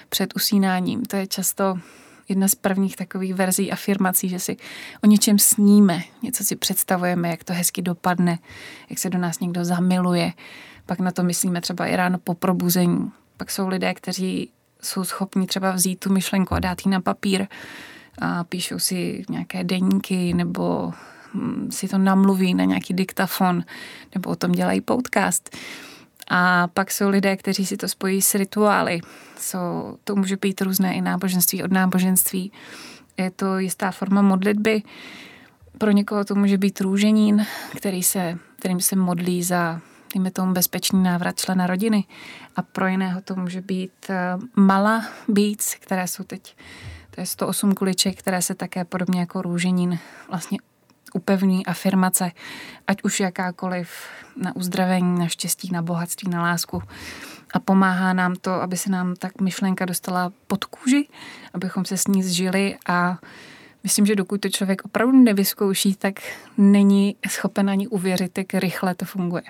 před 0.09 0.37
usínáním. 0.37 1.05
To 1.05 1.17
je 1.17 1.27
často 1.27 1.79
jedna 2.29 2.49
z 2.49 2.55
prvních 2.55 2.97
takových 2.97 3.35
verzí 3.35 3.73
afirmací, 3.73 4.29
že 4.29 4.39
si 4.39 4.57
o 5.05 5.07
něčem 5.07 5.39
sníme, 5.39 6.03
něco 6.23 6.45
si 6.45 6.57
představujeme, 6.57 7.29
jak 7.29 7.45
to 7.45 7.53
hezky 7.53 7.83
dopadne, 7.83 8.39
jak 8.91 8.99
se 8.99 9.11
do 9.11 9.19
nás 9.19 9.41
někdo 9.41 9.65
zamiluje. 9.65 10.33
Pak 10.87 10.99
na 10.99 11.11
to 11.11 11.23
myslíme 11.23 11.61
třeba 11.61 11.87
i 11.87 11.97
ráno 11.97 12.19
po 12.19 12.35
probuzení. 12.35 13.13
Pak 13.43 13.51
jsou 13.51 13.69
lidé, 13.69 13.95
kteří 13.95 14.51
jsou 14.83 15.05
schopni 15.05 15.47
třeba 15.47 15.71
vzít 15.71 16.01
tu 16.01 16.13
myšlenku 16.13 16.55
a 16.55 16.61
dát 16.61 16.79
ji 16.87 16.91
na 16.91 17.01
papír 17.01 17.47
a 18.19 18.45
píšou 18.45 18.79
si 18.79 19.25
nějaké 19.31 19.65
deníky 19.65 20.35
nebo 20.35 20.93
hm, 21.35 21.69
si 21.71 21.89
to 21.89 21.99
namluví 21.99 22.55
na 22.55 22.65
nějaký 22.65 22.95
diktafon 22.95 23.65
nebo 24.15 24.31
o 24.31 24.37
tom 24.37 24.53
dělají 24.53 24.81
podcast. 24.81 25.57
A 26.31 26.69
pak 26.69 26.91
jsou 26.91 27.09
lidé, 27.09 27.37
kteří 27.37 27.67
si 27.67 27.77
to 27.77 27.89
spojí 27.89 28.23
s 28.23 28.35
rituály. 28.35 29.01
Jsou, 29.39 29.97
to 30.05 30.17
může 30.17 30.37
být 30.37 30.61
různé 30.61 30.95
i 30.95 31.01
náboženství 31.01 31.63
od 31.63 31.73
náboženství. 31.73 32.53
Je 33.17 33.31
to 33.31 33.59
jistá 33.59 33.91
forma 33.91 34.23
modlitby. 34.23 34.83
Pro 35.79 35.91
někoho 35.91 36.25
to 36.25 36.35
může 36.35 36.59
být 36.59 36.81
růženín, 36.81 37.47
který 37.77 38.03
se, 38.03 38.39
kterým 38.59 38.81
se 38.81 38.97
modlí 38.97 39.43
za 39.43 39.81
dejme 40.15 40.31
tomu 40.31 40.53
bezpečný 40.53 41.03
návrat 41.03 41.41
člena 41.41 41.67
rodiny. 41.67 42.05
A 42.57 42.63
pro 42.63 42.87
jiného 42.87 43.21
to 43.21 43.37
může 43.37 43.61
být 43.61 43.93
eh, 44.11 44.37
mala 44.57 45.05
beats, 45.29 45.75
které 45.75 46.09
jsou 46.09 46.25
teď, 46.25 46.57
to 47.11 47.21
je 47.21 47.27
108 47.27 47.75
kuliček, 47.75 48.19
které 48.19 48.43
se 48.43 48.55
také 48.55 48.85
podobně 48.85 49.21
jako 49.21 49.43
růženín 49.43 49.99
vlastně 50.29 50.59
upevní 51.15 51.67
afirmace, 51.67 52.31
ať 52.87 53.03
už 53.03 53.21
jakákoliv 53.21 53.91
na 54.37 54.57
uzdravení, 54.57 55.19
na 55.19 55.29
štěstí, 55.29 55.71
na 55.73 55.83
bohatství, 55.83 56.31
na 56.31 56.43
lásku. 56.43 56.83
A 57.55 57.61
pomáhá 57.61 58.13
nám 58.13 58.37
to, 58.37 58.51
aby 58.51 58.77
se 58.77 58.91
nám 58.91 59.17
tak 59.17 59.41
myšlenka 59.41 59.85
dostala 59.85 60.33
pod 60.47 60.65
kůži, 60.65 61.09
abychom 61.55 61.85
se 61.85 61.97
s 61.97 62.07
ní 62.07 62.23
zžili 62.23 62.77
a 62.89 63.19
myslím, 63.83 64.07
že 64.07 64.17
dokud 64.17 64.41
to 64.41 64.49
člověk 64.49 64.85
opravdu 64.85 65.19
nevyzkouší, 65.19 65.95
tak 65.95 66.15
není 66.59 67.17
schopen 67.29 67.71
ani 67.71 67.89
uvěřit, 67.89 68.39
jak 68.39 68.55
rychle 68.55 68.95
to 68.95 69.05
funguje. 69.05 69.43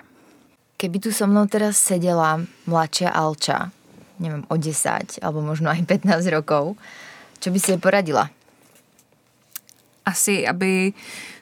Keby 0.83 0.99
tu 0.99 1.15
so 1.15 1.31
mnou 1.31 1.47
teraz 1.47 1.79
sedela 1.79 2.43
mladšia 2.67 3.15
Alča, 3.15 3.71
neviem, 4.19 4.43
o 4.51 4.59
10 4.59 5.23
alebo 5.23 5.39
možno 5.39 5.71
aj 5.71 5.79
15 5.87 6.27
rokov, 6.27 6.75
čo 7.39 7.55
by 7.55 7.59
si 7.59 7.71
jej 7.71 7.79
poradila? 7.79 8.27
Asi, 10.03 10.43
aby 10.43 10.91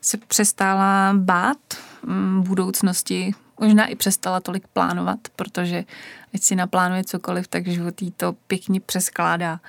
se 0.01 0.17
přestála 0.17 1.17
bát 1.17 1.58
mm, 2.06 2.43
budoucnosti, 2.45 3.34
možná 3.60 3.86
i 3.86 3.95
přestala 3.95 4.39
tolik 4.39 4.67
plánovat, 4.67 5.19
protože 5.36 5.89
ať 6.34 6.41
si 6.41 6.56
naplánuje 6.56 7.04
cokoliv, 7.04 7.47
tak 7.47 7.67
život 7.67 8.01
jí 8.01 8.12
to 8.12 8.34
pěkně 8.47 8.80
přeskládá. 8.82 9.60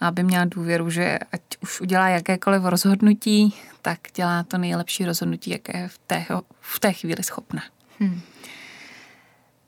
A 0.00 0.08
aby 0.08 0.22
měla 0.22 0.44
důvěru, 0.44 0.90
že 0.90 1.18
ať 1.32 1.40
už 1.62 1.80
udělá 1.80 2.08
jakékoliv 2.08 2.62
rozhodnutí, 2.64 3.56
tak 3.82 3.98
dělá 4.14 4.42
to 4.42 4.58
nejlepší 4.58 5.04
rozhodnutí, 5.04 5.50
jaké 5.50 5.78
je 5.78 5.88
v 5.88 5.98
té, 5.98 6.26
v 6.60 6.80
té 6.80 6.92
chvíli 6.92 7.22
schopna. 7.22 7.62
Hmm. 8.00 8.20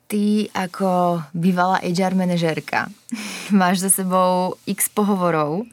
Ty 0.07 0.49
ako 0.55 1.23
bývalá 1.35 1.83
HR 1.83 2.15
manažérka 2.15 2.87
máš 3.51 3.79
za 3.79 3.91
sebou 3.91 4.55
x 4.67 4.89
pohovorov. 4.89 5.67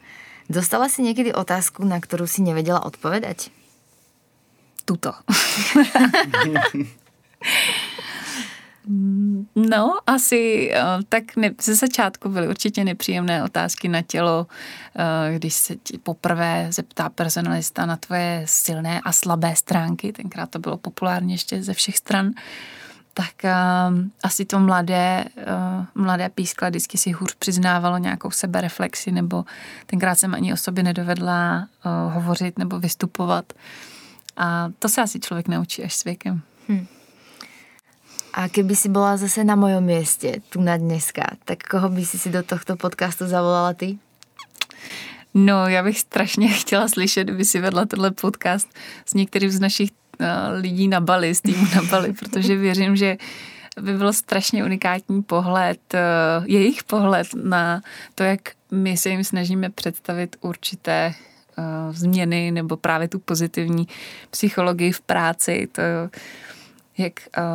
Dostala 0.50 0.90
si 0.90 1.02
někdy 1.02 1.34
otázku, 1.34 1.86
na 1.86 2.00
kterou 2.00 2.28
si 2.28 2.42
nevedela 2.42 2.86
odpovedať? 2.86 3.50
Tuto. 4.86 5.14
No, 9.56 10.00
asi 10.08 10.72
eh, 10.74 10.84
tak 11.10 11.36
ne, 11.36 11.52
ze 11.62 11.76
začátku 11.76 12.30
byly 12.30 12.48
určitě 12.48 12.84
nepříjemné 12.84 13.44
otázky 13.44 13.88
na 13.88 14.02
tělo, 14.02 14.48
eh, 14.96 15.36
když 15.36 15.54
se 15.54 15.76
ti 15.76 15.98
poprvé 15.98 16.68
zeptá 16.70 17.10
personalista 17.10 17.86
na 17.86 17.98
tvoje 17.98 18.44
silné 18.46 19.02
a 19.04 19.12
slabé 19.12 19.56
stránky, 19.56 20.14
tenkrát 20.14 20.50
to 20.50 20.60
bylo 20.60 20.78
populárně 20.78 21.34
ještě 21.34 21.64
ze 21.64 21.74
všech 21.74 21.98
stran 21.98 22.32
tak 23.14 23.34
uh, 23.44 24.00
asi 24.24 24.46
to 24.46 24.60
mladé, 24.60 25.26
uh, 25.38 26.04
mladé 26.04 26.30
pískla 26.30 26.70
vždycky 26.70 26.98
si 26.98 27.12
hůř 27.12 27.36
přiznávalo 27.40 27.98
nějakou 27.98 28.32
sebereflexi, 28.32 29.12
nebo 29.12 29.46
tenkrát 29.86 30.16
jsem 30.16 30.34
ani 30.34 30.54
o 30.54 30.58
sobě 30.58 30.84
nedovedla 30.84 31.68
uh, 31.86 32.14
hovořit 32.14 32.60
nebo 32.60 32.80
vystupovat. 32.80 33.54
A 34.38 34.70
to 34.80 34.90
se 34.90 35.02
asi 35.02 35.20
člověk 35.20 35.48
naučí 35.48 35.84
až 35.84 35.96
s 35.96 36.04
věkem. 36.04 36.42
Hmm. 36.68 36.88
A 38.34 38.50
keby 38.50 38.76
si 38.76 38.90
byla 38.90 39.18
zase 39.18 39.44
na 39.44 39.56
mojom 39.56 39.84
městě, 39.84 40.42
tu 40.50 40.62
na 40.62 40.78
dneska, 40.78 41.24
tak 41.46 41.64
koho 41.64 41.90
by 41.90 42.06
si 42.06 42.18
si 42.20 42.30
do 42.30 42.44
tohto 42.44 42.76
podcastu 42.76 43.28
zavolala 43.28 43.74
ty? 43.74 43.98
No, 45.34 45.68
já 45.68 45.84
bych 45.84 46.00
strašně 46.00 46.48
chtěla 46.54 46.88
slyšet, 46.88 47.24
kdyby 47.24 47.46
si 47.46 47.60
vedla 47.60 47.86
tenhle 47.86 48.12
podcast 48.12 48.68
s 49.06 49.14
některým 49.14 49.50
z 49.50 49.60
našich 49.60 49.90
lidí 50.60 50.88
na 50.88 51.00
Bali, 51.00 51.36
z 51.36 51.42
týmu 51.42 51.68
na 51.76 51.82
Bali, 51.84 52.14
protože 52.14 52.56
věřím, 52.56 52.96
že 52.96 53.18
by 53.82 53.98
byl 53.98 54.14
strašně 54.14 54.64
unikátní 54.64 55.24
pohled, 55.24 55.80
uh, 55.94 56.46
jejich 56.46 56.84
pohled 56.84 57.28
na 57.44 57.82
to, 58.16 58.24
jak 58.24 58.40
my 58.72 58.98
se 58.98 59.10
jim 59.10 59.24
snažíme 59.24 59.70
představit 59.70 60.36
určité 60.42 61.14
uh, 61.58 61.96
změny 61.96 62.52
nebo 62.52 62.78
právě 62.78 63.08
tu 63.08 63.20
pozitivní 63.20 63.88
psychologii 64.30 64.92
v 64.92 65.02
práci. 65.02 65.68
To, 65.72 65.82
jak 66.98 67.14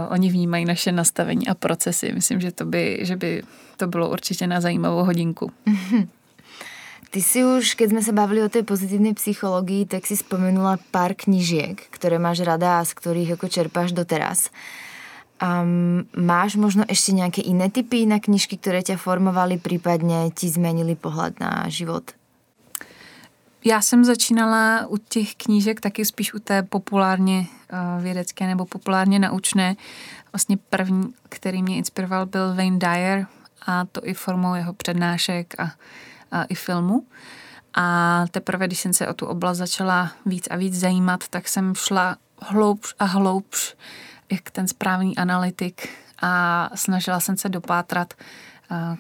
oni 0.08 0.30
vnímají 0.30 0.64
naše 0.64 0.92
nastavení 0.92 1.48
a 1.48 1.54
procesy. 1.54 2.12
Myslím, 2.14 2.40
že 2.40 2.52
to 2.52 2.64
by, 2.64 2.98
že 3.02 3.16
by 3.16 3.42
to 3.76 3.86
bylo 3.86 4.10
určitě 4.10 4.46
na 4.46 4.60
zajímavou 4.60 5.04
hodinku. 5.04 5.52
Ty 7.08 7.20
si 7.24 7.40
už, 7.40 7.72
keď 7.72 7.96
sme 7.96 8.02
sa 8.04 8.12
bavili 8.12 8.44
o 8.44 8.52
tej 8.52 8.68
pozitívnej 8.68 9.16
psychológii, 9.16 9.88
tak 9.88 10.04
si 10.04 10.12
spomenula 10.12 10.76
pár 10.92 11.16
knižiek, 11.16 11.88
ktoré 11.88 12.20
máš 12.20 12.44
rada 12.44 12.84
a 12.84 12.86
z 12.86 12.92
ktorých 12.92 13.40
ako 13.40 13.46
čerpáš 13.48 13.96
doteraz. 13.96 14.52
Um, 15.40 16.04
máš 16.12 16.60
možno 16.60 16.84
ešte 16.84 17.16
nejaké 17.16 17.40
iné 17.40 17.72
typy 17.72 18.04
na 18.04 18.20
knižky, 18.20 18.60
ktoré 18.60 18.84
ťa 18.84 19.00
formovali, 19.00 19.56
prípadne 19.56 20.28
ti 20.36 20.52
zmenili 20.52 20.98
pohled 20.98 21.40
na 21.40 21.64
život? 21.72 22.12
Já 23.64 23.82
jsem 23.82 24.04
začínala 24.04 24.86
u 24.86 24.96
těch 24.96 25.34
knížek 25.34 25.80
taky 25.80 26.04
spíš 26.04 26.34
u 26.34 26.38
té 26.38 26.62
populárně 26.62 27.46
uh, 27.72 28.02
vědecké 28.02 28.46
nebo 28.46 28.66
populárně 28.66 29.18
naučné. 29.18 29.76
Vlastně 30.32 30.56
první, 30.56 31.14
který 31.28 31.62
mě 31.62 31.76
inspiroval, 31.76 32.26
byl 32.26 32.54
Wayne 32.54 32.78
Dyer 32.78 33.26
a 33.66 33.84
to 33.84 34.06
i 34.06 34.14
formou 34.14 34.54
jeho 34.54 34.72
přednášek 34.72 35.54
a 35.60 35.70
i 36.48 36.54
filmu. 36.54 37.06
A 37.74 38.24
teprve, 38.30 38.66
když 38.66 38.80
jsem 38.80 38.92
se 38.92 39.08
o 39.08 39.14
tu 39.14 39.26
oblast 39.26 39.58
začala 39.58 40.12
víc 40.26 40.48
a 40.50 40.56
víc 40.56 40.74
zajímat, 40.74 41.28
tak 41.28 41.48
jsem 41.48 41.74
šla 41.74 42.16
hloubš 42.42 42.94
a 42.98 43.04
hloubš, 43.04 43.76
jak 44.32 44.50
ten 44.50 44.68
správný 44.68 45.16
analytik 45.16 45.88
a 46.22 46.70
snažila 46.74 47.20
jsem 47.20 47.36
se 47.36 47.48
dopátrat 47.48 48.14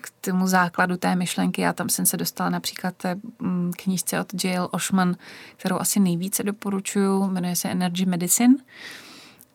k 0.00 0.10
tomu 0.20 0.46
základu 0.46 0.96
té 0.96 1.16
myšlenky. 1.16 1.62
Já 1.62 1.72
tam 1.72 1.88
jsem 1.88 2.06
se 2.06 2.16
dostala 2.16 2.50
například 2.50 2.94
té 2.96 3.16
mm, 3.38 3.72
knížce 3.76 4.20
od 4.20 4.44
J.L. 4.44 4.68
Oshman, 4.70 5.16
kterou 5.56 5.78
asi 5.78 6.00
nejvíce 6.00 6.42
doporučuju, 6.42 7.28
jmenuje 7.28 7.56
se 7.56 7.68
Energy 7.68 8.06
Medicine. 8.06 8.54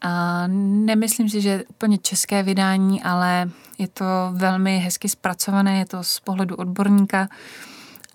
A 0.03 0.43
nemyslím 0.47 1.29
si, 1.29 1.41
že 1.41 1.49
je 1.49 1.63
úplně 1.63 1.97
české 1.97 2.43
vydání, 2.43 3.03
ale 3.03 3.49
je 3.77 3.87
to 3.87 4.05
velmi 4.31 4.79
hezky 4.79 5.09
zpracované, 5.09 5.77
je 5.79 5.85
to 5.85 6.03
z 6.03 6.19
pohledu 6.19 6.55
odborníka 6.55 7.29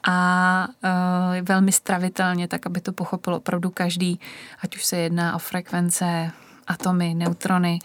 a 0.08 0.68
uh, 0.68 1.46
velmi 1.48 1.72
stravitelně, 1.72 2.48
tak 2.48 2.66
aby 2.66 2.80
to 2.80 2.92
pochopil 2.92 3.34
opravdu 3.34 3.70
každý, 3.70 4.20
ať 4.62 4.76
už 4.76 4.84
se 4.84 4.96
jedná 4.96 5.36
o 5.36 5.38
frekvence, 5.38 6.30
atomy, 6.66 7.14
neutrony. 7.14 7.78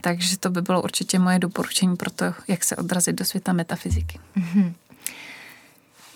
Takže 0.00 0.38
to 0.38 0.50
by 0.50 0.62
bylo 0.62 0.82
určitě 0.82 1.18
moje 1.18 1.38
doporučení 1.38 1.96
pro 1.96 2.10
to, 2.10 2.24
jak 2.48 2.64
se 2.64 2.76
odrazit 2.76 3.16
do 3.16 3.24
světa 3.24 3.52
metafyziky. 3.52 4.18
Mm-hmm. 4.36 4.72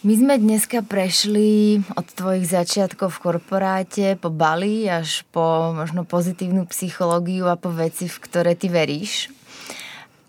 My 0.01 0.17
sme 0.17 0.41
dneska 0.41 0.81
prešli 0.81 1.77
od 1.93 2.09
tvojich 2.17 2.49
začiatkov 2.49 3.13
v 3.13 3.21
korporáte 3.21 4.17
po 4.17 4.33
Bali 4.33 4.89
až 4.89 5.29
po 5.29 5.77
možno 5.77 6.09
pozitívnu 6.09 6.65
psychológiu 6.73 7.45
a 7.53 7.61
po 7.61 7.69
veci, 7.69 8.09
v 8.09 8.17
ktoré 8.17 8.57
ty 8.57 8.73
veríš. 8.73 9.29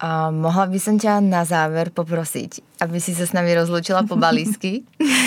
A 0.04 0.28
mohla 0.28 0.68
by 0.68 0.76
som 0.76 1.00
ťa 1.00 1.24
na 1.24 1.48
záver 1.48 1.88
poprosiť, 1.88 2.84
aby 2.84 3.00
si 3.00 3.16
sa 3.16 3.24
s 3.24 3.32
nami 3.32 3.56
rozlúčila 3.56 4.04
po 4.04 4.20
balísky? 4.20 4.84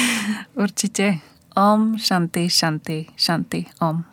Určite. 0.60 1.24
Om, 1.56 1.96
šanty, 1.96 2.44
šanty, 2.52 3.08
šanty, 3.16 3.64
om. 3.80 4.04